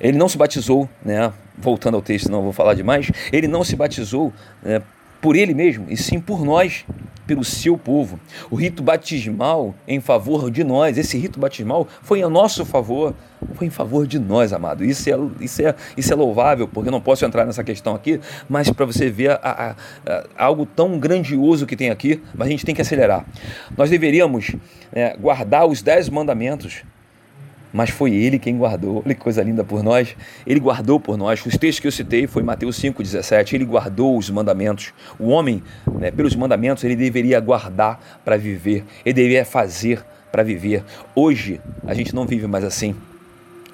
[0.00, 1.32] Ele não se batizou, né?
[1.58, 3.10] Voltando ao texto, não vou falar demais.
[3.32, 4.80] Ele não se batizou né,
[5.20, 6.84] por ele mesmo, e sim por nós,
[7.30, 8.18] pelo seu povo.
[8.50, 13.14] O rito batismal em favor de nós, esse rito batismal foi a nosso favor,
[13.54, 14.84] foi em favor de nós, amado.
[14.84, 18.18] Isso é, isso é, isso é louvável, porque eu não posso entrar nessa questão aqui,
[18.48, 19.70] mas para você ver a, a,
[20.12, 23.24] a, algo tão grandioso que tem aqui, mas a gente tem que acelerar.
[23.76, 24.56] Nós deveríamos
[24.92, 26.82] é, guardar os dez mandamentos
[27.72, 29.02] mas foi ele quem guardou.
[29.04, 30.16] Olha que coisa linda por nós.
[30.46, 31.44] Ele guardou por nós.
[31.44, 33.54] Os textos que eu citei foi Mateus 5,17.
[33.54, 34.92] Ele guardou os mandamentos.
[35.18, 35.62] O homem,
[35.98, 38.84] né, pelos mandamentos, ele deveria guardar para viver.
[39.04, 40.84] Ele deveria fazer para viver.
[41.14, 42.94] Hoje, a gente não vive mais assim.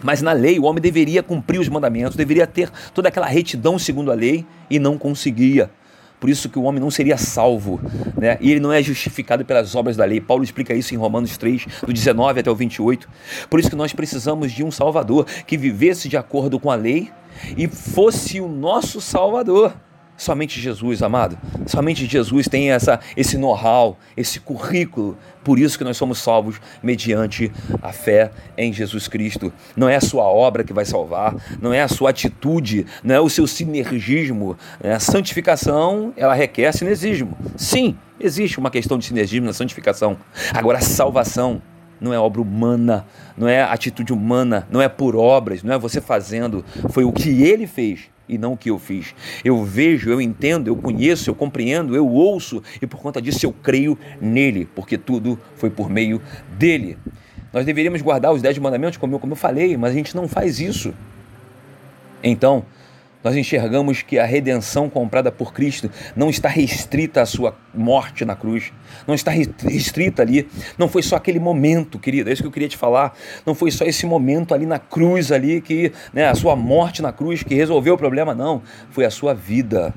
[0.02, 4.12] Mas na lei, o homem deveria cumprir os mandamentos, deveria ter toda aquela retidão segundo
[4.12, 5.70] a lei e não conseguia.
[6.18, 7.80] Por isso que o homem não seria salvo,
[8.16, 8.38] né?
[8.40, 10.20] E ele não é justificado pelas obras da lei.
[10.20, 13.08] Paulo explica isso em Romanos 3, do 19 até o 28.
[13.50, 17.10] Por isso que nós precisamos de um Salvador que vivesse de acordo com a lei
[17.56, 19.74] e fosse o nosso Salvador.
[20.16, 21.38] Somente Jesus, amado.
[21.66, 25.16] Somente Jesus tem essa, esse know-how, esse currículo.
[25.44, 27.52] Por isso que nós somos salvos mediante
[27.82, 29.52] a fé em Jesus Cristo.
[29.76, 33.20] Não é a sua obra que vai salvar, não é a sua atitude, não é
[33.20, 34.56] o seu sinergismo.
[34.82, 34.94] Né?
[34.94, 37.36] A santificação, ela requer sinergismo.
[37.56, 40.16] Sim, existe uma questão de sinergismo na santificação.
[40.54, 41.60] Agora, a salvação
[42.00, 43.06] não é obra humana,
[43.36, 46.64] não é atitude humana, não é por obras, não é você fazendo.
[46.90, 49.14] Foi o que ele fez e não o que eu fiz.
[49.44, 53.52] Eu vejo, eu entendo, eu conheço, eu compreendo, eu ouço e por conta disso eu
[53.52, 56.20] creio nele, porque tudo foi por meio
[56.58, 56.98] dele.
[57.52, 60.28] Nós deveríamos guardar os dez mandamentos, como eu, como eu falei, mas a gente não
[60.28, 60.92] faz isso.
[62.22, 62.64] Então,
[63.26, 68.36] nós enxergamos que a redenção comprada por Cristo não está restrita à sua morte na
[68.36, 68.72] cruz,
[69.04, 70.48] não está restrita ali,
[70.78, 73.72] não foi só aquele momento, querida, é isso que eu queria te falar, não foi
[73.72, 77.52] só esse momento ali na cruz ali que, né, a sua morte na cruz que
[77.52, 79.92] resolveu o problema, não, foi a sua vida,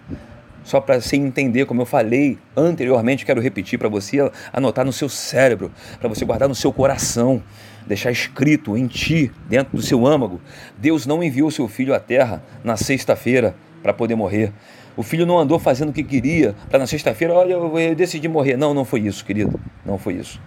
[0.63, 4.17] só para você entender, como eu falei anteriormente, quero repetir para você
[4.51, 7.43] anotar no seu cérebro, para você guardar no seu coração,
[7.89, 10.39] deixar escrito em ti, dentro do seu âmago.
[10.77, 14.53] Deus não enviou seu filho à terra na sexta-feira para poder morrer.
[14.95, 18.55] O filho não andou fazendo o que queria para na sexta-feira, olha, eu decidi morrer.
[18.57, 19.59] Não, não foi isso, querido.
[19.83, 20.39] Não foi isso.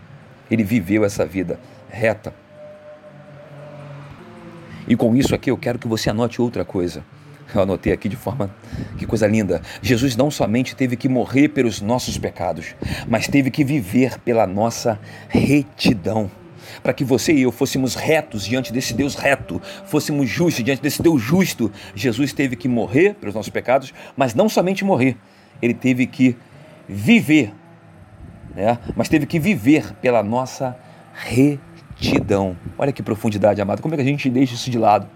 [0.49, 1.59] Ele viveu essa vida
[1.91, 2.33] reta.
[4.87, 7.05] E com isso aqui eu quero que você anote outra coisa.
[7.53, 8.55] Eu anotei aqui de forma.
[8.97, 9.63] Que coisa linda.
[9.83, 12.77] Jesus não somente teve que morrer pelos nossos pecados,
[13.09, 16.31] mas teve que viver pela nossa retidão.
[16.83, 21.03] Para que você e eu fôssemos retos diante desse Deus reto, fôssemos justos diante desse
[21.03, 25.17] Deus justo, Jesus teve que morrer pelos nossos pecados, mas não somente morrer,
[25.61, 26.37] ele teve que
[26.89, 27.53] viver,
[28.55, 28.79] né?
[28.97, 30.77] mas teve que viver pela nossa
[31.15, 32.57] retidão.
[32.77, 33.81] Olha que profundidade, amado.
[33.81, 35.09] Como é que a gente deixa isso de lado?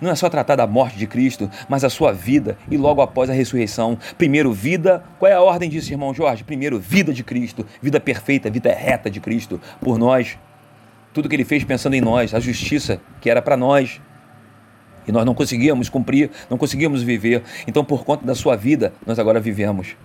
[0.00, 3.30] Não é só tratar da morte de Cristo, mas a sua vida e logo após
[3.30, 3.98] a ressurreição.
[4.16, 5.02] Primeiro, vida.
[5.18, 6.44] Qual é a ordem disso, irmão Jorge?
[6.44, 10.38] Primeiro, vida de Cristo, vida perfeita, vida reta de Cristo por nós.
[11.12, 14.00] Tudo que ele fez pensando em nós, a justiça que era para nós.
[15.06, 17.42] E nós não conseguíamos cumprir, não conseguíamos viver.
[17.66, 19.96] Então, por conta da sua vida, nós agora vivemos.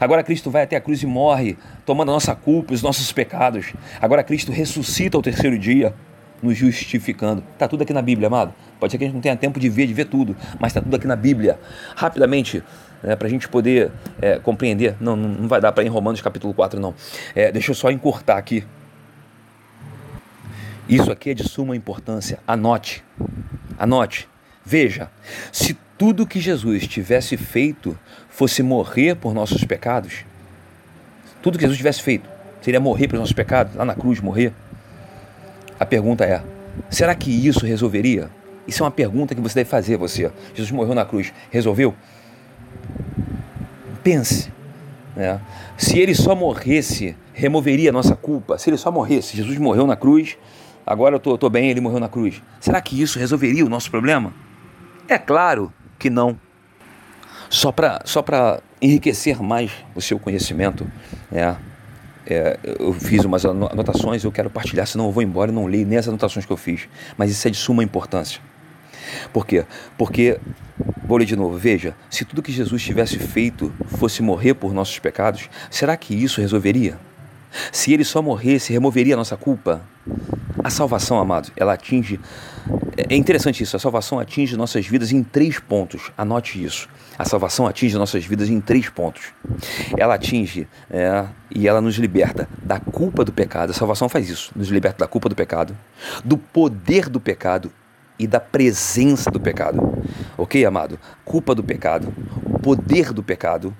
[0.00, 3.74] Agora Cristo vai até a cruz e morre, tomando a nossa culpa, os nossos pecados.
[4.00, 5.94] Agora Cristo ressuscita ao terceiro dia
[6.42, 7.42] nos justificando.
[7.52, 8.54] Está tudo aqui na Bíblia, amado.
[8.78, 10.80] Pode ser que a gente não tenha tempo de ver, de ver tudo, mas está
[10.80, 11.58] tudo aqui na Bíblia.
[11.94, 12.62] Rapidamente,
[13.02, 13.90] né, para a gente poder
[14.20, 14.96] é, compreender.
[15.00, 16.94] Não, não vai dar para ir em Romanos capítulo 4, não.
[17.34, 18.64] É, deixa eu só encurtar aqui.
[20.88, 22.38] Isso aqui é de suma importância.
[22.46, 23.04] Anote.
[23.78, 24.28] Anote.
[24.64, 25.10] Veja,
[25.52, 30.24] se tudo que Jesus tivesse feito fosse morrer por nossos pecados,
[31.42, 32.28] tudo que Jesus tivesse feito
[32.60, 34.52] seria morrer pelos nossos pecados, lá na cruz morrer.
[35.78, 36.42] A pergunta é:
[36.90, 38.30] será que isso resolveria?
[38.66, 40.30] Isso é uma pergunta que você deve fazer, você.
[40.52, 41.94] Jesus morreu na cruz, resolveu?
[44.02, 44.50] Pense.
[45.14, 45.40] Né?
[45.76, 48.58] Se ele só morresse, removeria a nossa culpa.
[48.58, 50.36] Se ele só morresse, Jesus morreu na cruz,
[50.86, 52.40] agora eu estou bem, ele morreu na cruz.
[52.60, 54.32] Será que isso resolveria o nosso problema?
[55.08, 56.38] É claro que não.
[57.50, 58.24] Só para só
[58.80, 60.86] enriquecer mais o seu conhecimento,
[61.30, 61.56] né?
[62.26, 65.86] é, eu fiz umas anotações, eu quero partilhar, senão eu vou embora e não leio
[65.86, 66.88] nem as anotações que eu fiz.
[67.16, 68.40] Mas isso é de suma importância.
[69.32, 69.64] Por quê?
[69.96, 70.38] Porque,
[71.04, 74.98] vou ler de novo, veja, se tudo que Jesus tivesse feito fosse morrer por nossos
[74.98, 76.98] pecados, será que isso resolveria?
[77.72, 79.82] Se ele só morresse, removeria a nossa culpa?
[80.62, 82.18] A salvação, amados, ela atinge.
[83.08, 86.10] É interessante isso, a salvação atinge nossas vidas em três pontos.
[86.16, 86.88] Anote isso.
[87.18, 89.32] A salvação atinge nossas vidas em três pontos.
[89.96, 93.70] Ela atinge é, e ela nos liberta da culpa do pecado.
[93.70, 95.76] A salvação faz isso, nos liberta da culpa do pecado,
[96.24, 97.72] do poder do pecado
[98.18, 100.02] e da presença do pecado.
[100.36, 100.98] Ok, amado?
[101.24, 102.12] Culpa do pecado,
[102.44, 103.74] o poder do pecado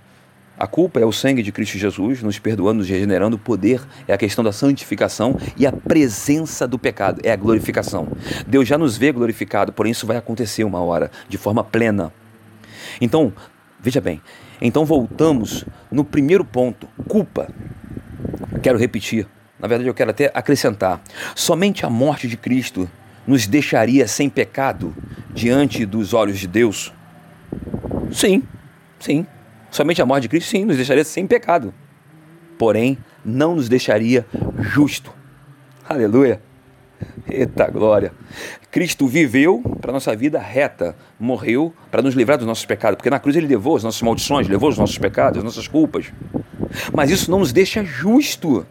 [0.59, 3.37] a culpa é o sangue de Cristo Jesus, nos perdoando, nos regenerando.
[3.37, 8.09] O poder é a questão da santificação e a presença do pecado é a glorificação.
[8.47, 12.11] Deus já nos vê glorificado, porém isso vai acontecer uma hora, de forma plena.
[13.01, 13.33] Então,
[13.79, 14.23] veja bem,
[14.61, 17.49] então voltamos no primeiro ponto, culpa.
[18.63, 19.27] Quero repetir,
[19.61, 21.03] na verdade eu quero até acrescentar:
[21.35, 22.89] somente a morte de Cristo
[23.27, 24.95] nos deixaria sem pecado
[25.35, 26.95] diante dos olhos de Deus?
[28.11, 28.43] Sim,
[28.99, 29.27] sim.
[29.77, 31.75] Somente a morte de Cristo, sim, nos deixaria sem pecado.
[32.57, 34.25] Porém, não nos deixaria
[34.59, 35.13] justo.
[35.87, 36.41] Aleluia.
[37.29, 38.11] Eita glória.
[38.71, 43.19] Cristo viveu para nossa vida reta, morreu para nos livrar dos nossos pecados, porque na
[43.19, 46.11] cruz ele levou as nossas maldições, levou os nossos pecados, as nossas culpas.
[46.95, 48.67] Mas isso não nos deixa justo.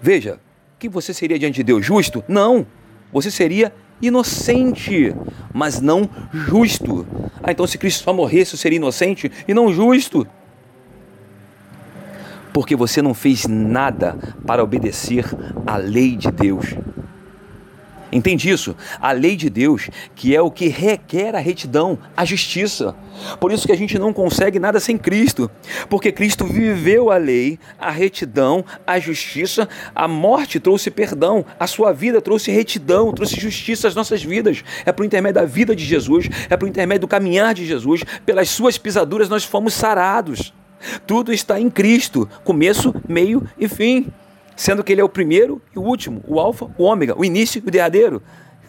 [0.00, 0.38] Veja,
[0.78, 2.22] que você seria diante de Deus justo?
[2.28, 2.64] Não.
[3.12, 5.14] Você seria inocente,
[5.52, 7.06] mas não justo.
[7.42, 10.26] Ah, então se Cristo só morresse, eu seria inocente e não justo.
[12.52, 15.24] Porque você não fez nada para obedecer
[15.66, 16.74] à lei de Deus.
[18.10, 18.74] Entende isso?
[19.00, 22.94] A lei de Deus, que é o que requer a retidão, a justiça.
[23.38, 25.50] Por isso que a gente não consegue nada sem Cristo,
[25.88, 31.92] porque Cristo viveu a lei, a retidão, a justiça, a morte trouxe perdão, a sua
[31.92, 34.64] vida trouxe retidão, trouxe justiça às nossas vidas.
[34.86, 38.48] É por intermédio da vida de Jesus, é por intermédio do caminhar de Jesus, pelas
[38.48, 40.54] suas pisaduras nós fomos sarados.
[41.06, 44.06] Tudo está em Cristo, começo, meio e fim
[44.58, 47.62] sendo que ele é o primeiro e o último, o alfa, o ômega, o início
[47.64, 48.20] e o derradeiro.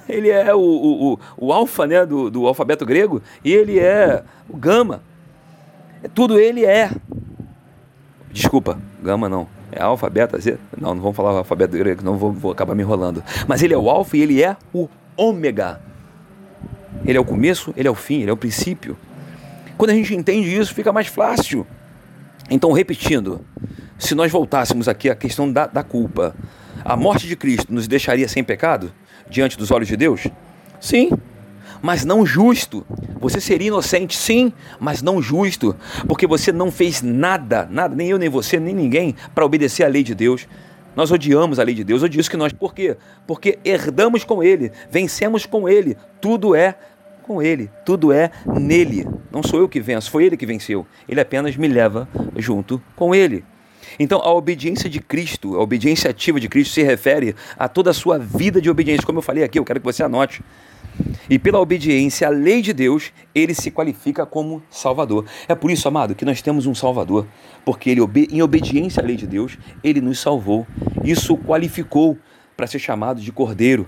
[0.07, 4.23] Ele é o, o, o, o alfa né, do, do alfabeto grego e ele é
[4.47, 5.01] o gama.
[6.13, 6.91] Tudo ele é.
[8.31, 9.47] Desculpa, gama não.
[9.71, 10.37] É alfa, beta.
[10.79, 13.23] Não, não vamos falar o alfabeto grego, não vou, vou acabar me enrolando.
[13.47, 14.87] Mas ele é o alfa e ele é o
[15.17, 15.81] ômega.
[17.03, 18.95] Ele é o começo, ele é o fim, ele é o princípio.
[19.75, 21.65] Quando a gente entende isso, fica mais fácil.
[22.47, 23.41] Então, repetindo,
[23.99, 26.33] se nós voltássemos aqui à questão da, da culpa,
[26.83, 28.91] a morte de Cristo nos deixaria sem pecado
[29.29, 30.27] diante dos olhos de Deus?
[30.79, 31.11] Sim,
[31.81, 32.85] mas não justo.
[33.19, 35.75] Você seria inocente, sim, mas não justo,
[36.07, 39.87] porque você não fez nada, nada, nem eu, nem você, nem ninguém, para obedecer à
[39.89, 40.47] lei de Deus.
[40.95, 42.53] Nós odiamos a lei de Deus, odiamos que nós.
[42.53, 42.95] Por quê?
[43.27, 45.97] Porque herdamos com Ele, vencemos com Ele.
[46.21, 46.75] Tudo é
[47.23, 49.05] com Ele, tudo é nele.
[49.29, 50.87] Não sou eu que venço, foi Ele que venceu.
[51.07, 53.43] Ele apenas me leva junto com Ele.
[53.97, 57.93] Então, a obediência de Cristo, a obediência ativa de Cristo se refere a toda a
[57.93, 59.05] sua vida de obediência.
[59.05, 60.43] Como eu falei aqui, eu quero que você anote.
[61.29, 65.25] E pela obediência à lei de Deus, ele se qualifica como Salvador.
[65.47, 67.25] É por isso, amado, que nós temos um Salvador,
[67.63, 70.67] porque ele, em obediência à lei de Deus, ele nos salvou.
[71.03, 72.17] Isso o qualificou
[72.57, 73.87] para ser chamado de Cordeiro.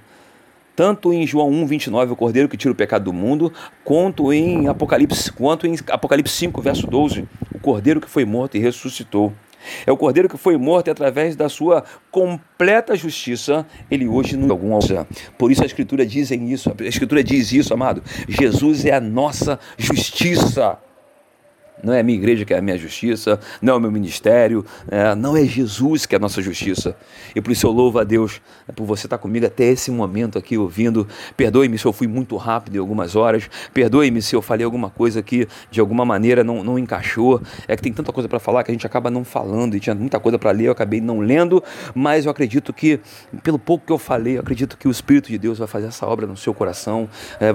[0.75, 3.51] Tanto em João 1, 29, o Cordeiro que tira o pecado do mundo,
[3.83, 8.59] quanto em Apocalipse, quanto em Apocalipse 5, verso 12, o Cordeiro que foi morto e
[8.59, 9.33] ressuscitou.
[9.85, 14.51] É o cordeiro que foi morto e através da sua completa justiça, ele hoje não
[14.51, 15.07] algum alça.
[15.37, 18.03] Por isso a escritura diz isso, a escritura diz isso, amado.
[18.27, 20.77] Jesus é a nossa justiça.
[21.83, 24.65] Não é a minha igreja que é a minha justiça, não é o meu ministério,
[24.89, 26.95] é, não é Jesus que é a nossa justiça.
[27.35, 30.37] E por isso eu louvo a Deus né, por você estar comigo até esse momento
[30.37, 31.07] aqui ouvindo.
[31.35, 35.21] Perdoe-me se eu fui muito rápido em algumas horas, perdoe-me se eu falei alguma coisa
[35.21, 37.41] que de alguma maneira não, não encaixou.
[37.67, 39.95] É que tem tanta coisa para falar que a gente acaba não falando e tinha
[39.95, 41.63] muita coisa para ler, eu acabei não lendo,
[41.93, 42.99] mas eu acredito que,
[43.43, 46.05] pelo pouco que eu falei, eu acredito que o Espírito de Deus vai fazer essa
[46.05, 47.09] obra no seu coração.
[47.39, 47.51] É,